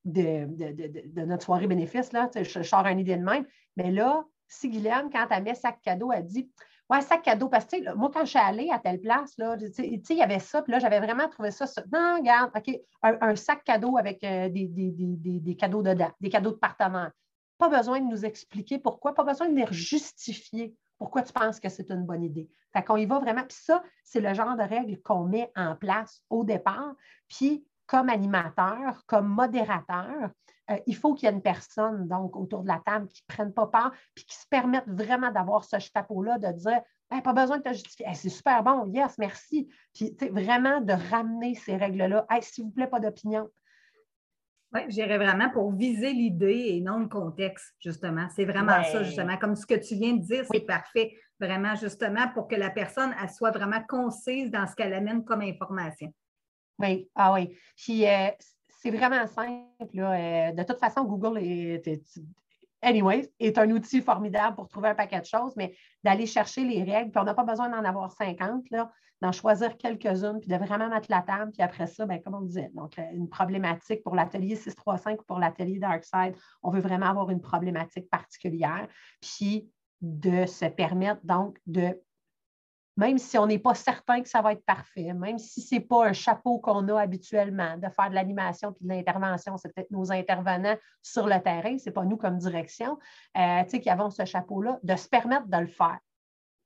de, 0.06 1.26
notre 1.26 1.44
soirée 1.44 1.66
bénéfice, 1.66 2.14
là, 2.14 2.30
je, 2.36 2.44
je 2.44 2.62
sors 2.62 2.86
une 2.86 3.00
idée 3.00 3.18
de 3.18 3.24
même. 3.24 3.46
Mais 3.76 3.90
là, 3.92 4.24
si 4.48 4.70
Guylaine, 4.70 5.10
quand 5.12 5.26
elle 5.32 5.44
met 5.44 5.56
sac 5.56 5.82
cadeau, 5.82 6.12
elle 6.12 6.26
dit 6.26 6.52
Ouais, 6.88 7.02
sac 7.02 7.24
cadeau, 7.24 7.50
parce 7.50 7.66
que 7.66 7.96
moi, 7.96 8.12
quand 8.14 8.26
je 8.26 8.30
suis 8.30 8.40
allée 8.40 8.70
à 8.70 8.78
telle 8.78 9.02
place, 9.02 9.36
là, 9.40 9.58
il 9.80 10.04
y 10.08 10.22
avait 10.22 10.38
ça, 10.38 10.62
puis 10.62 10.72
là, 10.72 10.78
j'avais 10.78 11.00
vraiment 11.00 11.28
trouvé 11.30 11.50
ça. 11.50 11.66
Non, 11.92 12.18
regarde, 12.20 12.52
OK, 12.56 12.80
un, 13.02 13.36
sac 13.36 13.64
cadeau 13.64 13.98
avec 13.98 14.24
euh, 14.24 14.50
des, 14.50 14.68
des, 14.68 15.56
cadeaux 15.56 15.82
dedans, 15.82 16.12
des 16.22 16.30
cadeaux 16.30 16.52
de 16.52 16.58
partenaire. 16.58 17.12
Pas 17.58 17.70
besoin 17.70 18.02
de 18.02 18.06
nous 18.06 18.24
expliquer 18.24 18.78
pourquoi, 18.78 19.16
pas 19.16 19.24
besoin 19.24 19.50
de 19.50 19.56
les 19.56 19.66
justifier 19.72 20.76
pourquoi 21.00 21.24
tu 21.24 21.34
penses 21.34 21.60
que 21.60 21.70
c'est 21.70 21.90
une 21.90 22.06
bonne 22.06 22.24
idée. 22.24 22.48
Fait 22.72 22.84
qu'on 22.84 22.98
y 22.98 23.06
va 23.06 23.20
vraiment. 23.20 23.44
Puis 23.44 23.58
ça, 23.60 23.84
c'est 24.04 24.22
le 24.22 24.34
genre 24.34 24.56
de 24.56 24.64
règles 24.64 25.02
qu'on 25.02 25.24
met 25.26 25.52
en 25.56 25.76
place 25.76 26.22
au 26.30 26.44
départ. 26.44 26.94
Puis 27.28 27.66
comme 27.86 28.10
animateur, 28.10 29.04
comme 29.06 29.28
modérateur, 29.28 30.30
euh, 30.72 30.78
il 30.88 30.96
faut 30.96 31.14
qu'il 31.14 31.28
y 31.28 31.32
ait 31.32 31.36
une 31.36 31.42
personne 31.42 32.08
donc 32.08 32.36
autour 32.36 32.64
de 32.64 32.68
la 32.68 32.82
table 32.84 33.08
qui 33.08 33.24
ne 33.30 33.34
prenne 33.34 33.54
pas 33.54 33.68
part 33.68 33.92
puis 34.16 34.26
qui 34.26 34.36
se 34.36 34.48
permette 34.50 34.88
vraiment 34.88 35.32
d'avoir 35.32 35.64
ce 35.64 35.78
chapeau-là, 35.78 36.40
de 36.40 36.52
dire 36.54 36.82
pas 37.22 37.34
besoin 37.34 37.58
de 37.58 37.64
te 37.64 37.74
justifier. 37.74 38.06
c'est 38.14 38.30
super 38.30 38.64
bon, 38.64 38.86
yes, 38.88 39.18
merci. 39.18 39.70
Puis, 39.94 40.16
vraiment 40.32 40.82
de 40.82 40.94
ramener 40.94 41.56
ces 41.56 41.76
règles-là. 41.76 42.26
S'il 42.42 42.66
vous 42.66 42.72
plaît, 42.72 42.88
pas 42.88 43.00
d'opinion. 43.00 43.50
Oui, 44.74 44.82
j'irais 44.90 45.18
vraiment 45.18 45.50
pour 45.50 45.72
viser 45.72 46.12
l'idée 46.12 46.66
et 46.70 46.82
non 46.82 47.00
le 47.00 47.08
contexte, 47.08 47.74
justement. 47.80 48.28
C'est 48.36 48.46
vraiment 48.46 48.84
ça, 48.84 49.04
justement. 49.04 49.38
Comme 49.38 49.56
ce 49.56 49.66
que 49.66 49.76
tu 49.76 49.96
viens 49.96 50.14
de 50.14 50.22
dire, 50.22 50.46
c'est 50.52 50.66
parfait. 50.66 51.16
Vraiment, 51.40 51.76
justement, 51.76 52.28
pour 52.34 52.48
que 52.48 52.56
la 52.56 52.70
personne 52.70 53.14
elle 53.22 53.30
soit 53.30 53.52
vraiment 53.52 53.82
concise 53.88 54.50
dans 54.52 54.68
ce 54.68 54.76
qu'elle 54.76 54.94
amène 54.94 55.24
comme 55.24 55.42
information. 55.42 56.14
Oui, 56.80 57.10
ah 57.16 57.34
oui. 57.34 57.56
Puis, 57.78 58.06
euh, 58.08 58.30
c'est 58.86 58.92
vraiment 58.92 59.26
simple. 59.28 60.00
Euh, 60.00 60.52
de 60.52 60.64
toute 60.64 60.80
façon, 60.80 61.04
Google 61.06 61.40
est, 61.40 62.00
anyway, 62.82 63.32
est 63.40 63.58
un 63.58 63.70
outil 63.72 64.02
formidable 64.02 64.56
pour 64.56 64.68
trouver 64.68 64.90
un 64.90 64.96
paquet 64.96 65.20
de 65.20 65.26
choses, 65.26 65.54
mais 65.56 65.76
d'aller 66.04 66.26
chercher 66.26 66.64
les 66.64 66.84
règles, 66.84 67.12
puis 67.12 67.20
on 67.20 67.24
n'a 67.24 67.34
pas 67.34 67.44
besoin 67.44 67.70
d'en 67.70 67.84
avoir 67.84 68.12
50, 68.12 68.66
d'en 69.22 69.32
choisir 69.32 69.78
quelques-unes, 69.78 70.40
puis 70.40 70.50
de 70.50 70.56
vraiment 70.58 70.90
mettre 70.90 71.10
la 71.10 71.22
table, 71.22 71.52
puis 71.52 71.64
après 71.64 71.88
ça, 71.88 72.06
bien, 72.06 72.20
comme 72.20 72.36
on 72.36 72.42
disait, 72.42 72.70
donc 72.76 73.00
euh, 73.00 73.04
une 73.14 73.30
problématique 73.30 74.04
pour 74.04 74.16
l'atelier 74.16 74.56
635 74.56 75.22
ou 75.22 75.24
pour 75.24 75.40
l'atelier 75.40 75.80
Darkside, 75.80 76.36
on 76.62 76.70
veut 76.70 76.82
vraiment 76.82 77.08
avoir 77.08 77.30
une 77.30 77.42
problématique 77.42 78.10
particulière, 78.10 78.88
puis 79.22 79.70
de 80.02 80.46
se 80.46 80.66
permettre 80.66 81.22
donc 81.24 81.58
de 81.66 82.00
même 82.98 83.18
si 83.18 83.38
on 83.38 83.46
n'est 83.46 83.60
pas 83.60 83.76
certain 83.76 84.22
que 84.22 84.30
ça 84.30 84.42
va 84.42 84.54
être 84.54 84.64
parfait, 84.66 85.14
même 85.14 85.38
si 85.38 85.62
ce 85.62 85.76
n'est 85.76 85.82
pas 85.82 86.08
un 86.08 86.14
chapeau 86.14 86.60
qu'on 86.60 86.88
a 86.88 87.02
habituellement 87.02 87.78
de 87.78 87.90
faire 87.90 88.10
de 88.10 88.16
l'animation 88.16 88.72
puis 88.72 88.86
de 88.86 88.90
l'intervention, 88.90 89.58
c'est 89.58 89.74
peut-être 89.74 89.92
nos 89.92 90.12
intervenants 90.12 90.78
sur 91.02 91.28
le 91.28 91.42
terrain, 91.42 91.78
ce 91.78 91.86
n'est 91.86 91.94
pas 91.94 92.06
nous 92.06 92.18
comme 92.18 92.38
direction, 92.38 92.98
euh, 93.38 93.64
qui 93.64 93.90
avons 93.90 94.10
ce 94.10 94.24
chapeau-là, 94.24 94.80
de 94.84 94.96
se 94.96 95.10
permettre 95.10 95.48
de 95.48 95.58
le 95.58 95.68
faire, 95.68 96.00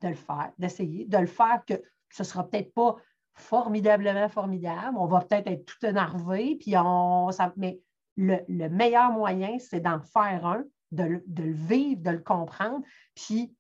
de 0.02 0.10
le 0.10 0.16
faire, 0.16 0.52
d'essayer, 0.60 1.06
de 1.06 1.18
le 1.18 1.28
faire 1.28 1.64
que 1.68 1.82
ce 2.12 2.22
ne 2.22 2.28
sera 2.28 2.48
peut-être 2.48 2.74
pas 2.74 2.96
formidablement 3.34 4.30
formidable, 4.30 4.98
on 4.98 5.08
va 5.08 5.22
peut-être 5.22 5.48
être 5.48 5.66
tout 5.66 5.86
énervé, 5.86 6.58
puis 6.60 6.76
on, 6.78 7.30
mais 7.56 7.80
le, 8.18 8.68
meilleur 8.70 9.12
moyen, 9.12 9.58
c'est 9.60 9.80
d'en 9.80 10.02
faire 10.02 10.46
un, 10.46 10.64
de, 10.92 11.24
de, 11.26 11.44
le 11.44 11.54
vivre, 11.54 12.02
de 12.02 12.12
le 12.12 12.20
comprendre, 12.20 12.82
puis 13.16 13.56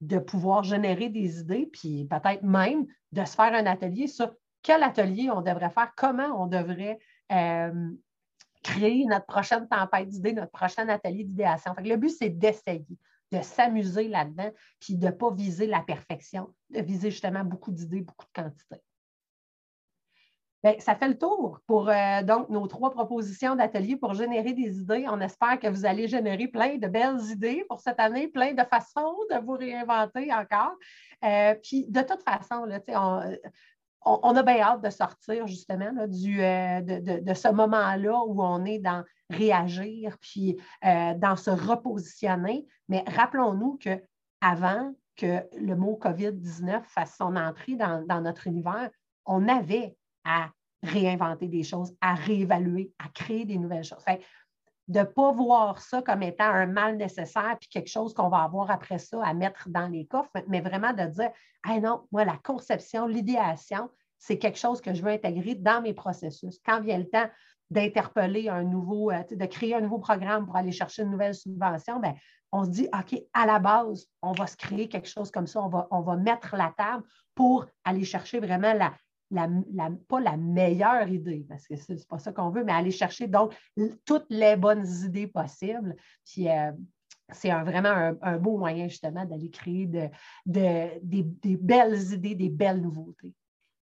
de 0.00 0.18
pouvoir 0.18 0.64
générer 0.64 1.08
des 1.08 1.40
idées, 1.40 1.68
puis 1.72 2.06
peut-être 2.06 2.42
même 2.42 2.86
de 3.12 3.24
se 3.24 3.34
faire 3.34 3.52
un 3.54 3.66
atelier 3.66 4.06
sur 4.06 4.32
quel 4.62 4.82
atelier 4.82 5.30
on 5.30 5.42
devrait 5.42 5.70
faire, 5.70 5.92
comment 5.96 6.42
on 6.42 6.46
devrait 6.46 6.98
euh, 7.32 7.90
créer 8.62 9.04
notre 9.06 9.26
prochaine 9.26 9.68
tempête 9.68 10.08
d'idées, 10.08 10.32
notre 10.32 10.52
prochain 10.52 10.88
atelier 10.88 11.24
d'idéation. 11.24 11.74
Le 11.78 11.96
but, 11.96 12.10
c'est 12.10 12.30
d'essayer, 12.30 12.86
de 13.32 13.42
s'amuser 13.42 14.08
là-dedans, 14.08 14.50
puis 14.80 14.96
de 14.96 15.06
ne 15.06 15.10
pas 15.10 15.30
viser 15.32 15.66
la 15.66 15.80
perfection, 15.80 16.52
de 16.70 16.80
viser 16.80 17.10
justement 17.10 17.44
beaucoup 17.44 17.72
d'idées, 17.72 18.02
beaucoup 18.02 18.26
de 18.26 18.42
quantités. 18.42 18.82
Bien, 20.62 20.74
ça 20.78 20.94
fait 20.94 21.08
le 21.08 21.16
tour 21.16 21.58
pour 21.66 21.88
euh, 21.88 22.22
donc 22.22 22.50
nos 22.50 22.66
trois 22.66 22.90
propositions 22.90 23.56
d'atelier 23.56 23.96
pour 23.96 24.12
générer 24.12 24.52
des 24.52 24.78
idées. 24.78 25.06
On 25.08 25.18
espère 25.20 25.58
que 25.58 25.68
vous 25.68 25.86
allez 25.86 26.06
générer 26.06 26.48
plein 26.48 26.76
de 26.76 26.86
belles 26.86 27.20
idées 27.30 27.64
pour 27.66 27.80
cette 27.80 27.98
année, 27.98 28.28
plein 28.28 28.52
de 28.52 28.62
façons 28.64 29.16
de 29.30 29.42
vous 29.42 29.52
réinventer 29.52 30.30
encore. 30.34 30.74
Euh, 31.24 31.54
puis 31.62 31.86
de 31.88 32.02
toute 32.02 32.22
façon, 32.22 32.66
on, 34.04 34.20
on, 34.22 34.36
a 34.36 34.42
bien 34.42 34.60
hâte 34.60 34.82
de 34.82 34.90
sortir 34.90 35.46
justement 35.46 36.06
du, 36.06 36.42
euh, 36.42 36.82
de, 36.82 37.20
de, 37.20 37.34
ce 37.34 37.48
moment-là 37.48 38.18
où 38.26 38.42
on 38.42 38.62
est 38.66 38.80
dans 38.80 39.02
réagir, 39.30 40.18
puis 40.20 40.58
dans 40.82 41.36
se 41.36 41.50
repositionner. 41.50 42.66
Mais 42.88 43.02
rappelons-nous 43.06 43.78
qu'avant 43.78 44.92
que 45.16 45.42
le 45.58 45.74
mot 45.74 45.98
COVID-19 46.02 46.82
fasse 46.84 47.16
son 47.16 47.36
entrée 47.36 47.76
dans, 47.76 48.04
dans 48.06 48.20
notre 48.20 48.46
univers, 48.46 48.90
on 49.24 49.46
avait 49.48 49.96
à 50.24 50.50
réinventer 50.82 51.48
des 51.48 51.62
choses, 51.62 51.94
à 52.00 52.14
réévaluer, 52.14 52.92
à 52.98 53.08
créer 53.08 53.44
des 53.44 53.58
nouvelles 53.58 53.84
choses. 53.84 54.04
de 54.88 54.98
ne 54.98 55.04
pas 55.04 55.32
voir 55.32 55.80
ça 55.80 56.02
comme 56.02 56.22
étant 56.22 56.48
un 56.48 56.66
mal 56.66 56.96
nécessaire 56.96 57.56
puis 57.60 57.68
quelque 57.68 57.90
chose 57.90 58.14
qu'on 58.14 58.28
va 58.28 58.38
avoir 58.38 58.70
après 58.70 58.98
ça 58.98 59.24
à 59.24 59.34
mettre 59.34 59.68
dans 59.68 59.88
les 59.88 60.06
coffres, 60.06 60.30
mais 60.48 60.60
vraiment 60.60 60.92
de 60.92 61.04
dire 61.04 61.30
Ah 61.64 61.78
non, 61.78 62.06
moi, 62.10 62.24
la 62.24 62.38
conception, 62.38 63.06
l'idéation, 63.06 63.88
c'est 64.18 64.38
quelque 64.38 64.58
chose 64.58 64.80
que 64.80 64.94
je 64.94 65.02
veux 65.02 65.12
intégrer 65.12 65.54
dans 65.54 65.80
mes 65.82 65.94
processus. 65.94 66.58
Quand 66.64 66.80
vient 66.80 66.98
le 66.98 67.08
temps 67.08 67.28
d'interpeller 67.70 68.48
un 68.48 68.64
nouveau, 68.64 69.10
euh, 69.10 69.22
de 69.30 69.46
créer 69.46 69.74
un 69.74 69.80
nouveau 69.80 69.98
programme 69.98 70.46
pour 70.46 70.56
aller 70.56 70.72
chercher 70.72 71.02
une 71.02 71.10
nouvelle 71.10 71.34
subvention, 71.34 72.00
bien, 72.00 72.14
on 72.52 72.64
se 72.64 72.70
dit, 72.70 72.88
OK, 72.92 73.20
à 73.32 73.46
la 73.46 73.60
base, 73.60 74.06
on 74.22 74.32
va 74.32 74.46
se 74.46 74.56
créer 74.56 74.88
quelque 74.88 75.08
chose 75.08 75.30
comme 75.30 75.46
ça, 75.46 75.62
on 75.62 75.68
va, 75.68 75.86
on 75.90 76.00
va 76.00 76.16
mettre 76.16 76.56
la 76.56 76.74
table 76.76 77.04
pour 77.34 77.66
aller 77.84 78.04
chercher 78.04 78.40
vraiment 78.40 78.72
la, 78.72 78.92
la, 79.30 79.48
pas 80.08 80.20
la 80.20 80.36
meilleure 80.36 81.08
idée, 81.08 81.46
parce 81.48 81.66
que 81.66 81.76
ce 81.76 81.92
n'est 81.92 81.98
pas 82.08 82.18
ça 82.18 82.32
qu'on 82.32 82.50
veut, 82.50 82.64
mais 82.64 82.72
aller 82.72 82.90
chercher 82.90 83.26
donc 83.26 83.54
toutes 84.04 84.26
les 84.30 84.56
bonnes 84.56 84.86
idées 85.04 85.26
possibles. 85.26 85.96
Puis 86.24 86.48
euh, 86.48 86.72
c'est 87.32 87.50
vraiment 87.50 88.16
un, 88.22 88.38
beau 88.38 88.58
moyen 88.58 88.88
justement 88.88 89.24
d'aller 89.24 89.50
créer 89.50 89.86
de, 89.86 90.08
des 90.46 91.56
belles 91.56 92.12
idées, 92.12 92.34
des 92.34 92.48
belles 92.48 92.80
nouveautés. 92.80 93.34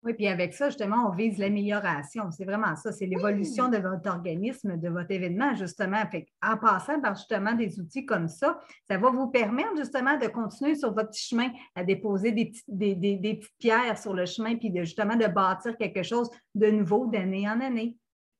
Oui, 0.04 0.12
puis 0.12 0.28
avec 0.28 0.52
ça, 0.52 0.68
justement, 0.68 1.08
on 1.08 1.14
vise 1.14 1.38
l'amélioration. 1.38 2.30
C'est 2.30 2.44
vraiment 2.44 2.76
ça, 2.76 2.92
c'est 2.92 3.06
l'évolution 3.06 3.68
de 3.68 3.78
votre 3.78 4.10
organisme, 4.10 4.76
de 4.76 4.88
votre 4.90 5.10
événement, 5.10 5.54
justement. 5.54 6.02
en 6.42 6.56
passant 6.58 7.00
par 7.00 7.16
justement 7.16 7.54
des 7.54 7.80
outils 7.80 8.04
comme 8.04 8.28
ça, 8.28 8.60
ça 8.88 8.98
va 8.98 9.10
vous 9.10 9.28
permettre 9.28 9.76
justement 9.78 10.18
de 10.18 10.26
continuer 10.26 10.74
sur 10.74 10.92
votre 10.92 11.14
chemin 11.14 11.48
à 11.74 11.84
déposer 11.84 12.32
des, 12.32 12.52
des 12.68 13.34
petites 13.34 13.58
pierres 13.58 13.96
sur 13.96 14.12
le 14.12 14.26
chemin, 14.26 14.56
puis 14.56 14.70
de, 14.70 14.80
justement 14.80 15.16
de 15.16 15.26
bâtir 15.26 15.74
quelque 15.78 16.02
chose 16.02 16.28
de 16.54 16.66
nouveau 16.66 17.06
d'année 17.06 17.48
en 17.48 17.60
année. 17.60 17.96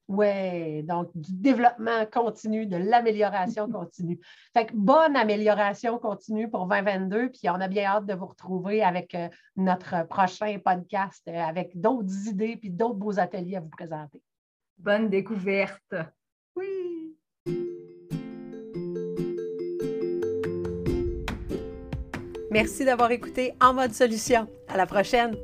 Oui, 0.09 0.83
donc 0.83 1.11
du 1.15 1.33
développement 1.33 2.05
continu, 2.13 2.67
de 2.67 2.77
l'amélioration 2.77 3.71
continue. 3.71 4.21
Fait 4.53 4.67
que 4.67 4.73
bonne 4.75 5.17
amélioration 5.17 5.99
continue 5.99 6.51
pour 6.51 6.67
2022, 6.67 7.31
puis 7.31 7.49
on 7.49 7.55
a 7.55 7.69
bien 7.69 7.85
hâte 7.85 8.07
de 8.07 8.15
vous 8.15 8.27
retrouver 8.27 8.83
avec 8.83 9.15
euh, 9.15 9.29
notre 9.57 10.07
prochain 10.07 10.59
podcast 10.63 11.23
euh, 11.29 11.41
avec 11.41 11.81
d'autres 11.81 12.29
idées 12.29 12.57
puis 12.57 12.71
d'autres 12.71 12.97
beaux 12.97 13.19
ateliers 13.19 13.57
à 13.57 13.61
vous 13.61 13.71
présenter. 13.71 14.21
Bonne 14.77 15.09
découverte. 15.09 15.95
Oui. 16.55 17.17
Merci 22.51 22.85
d'avoir 22.85 23.11
écouté 23.11 23.55
En 23.61 23.73
mode 23.73 23.93
solution. 23.93 24.47
À 24.69 24.77
la 24.77 24.87
prochaine. 24.87 25.35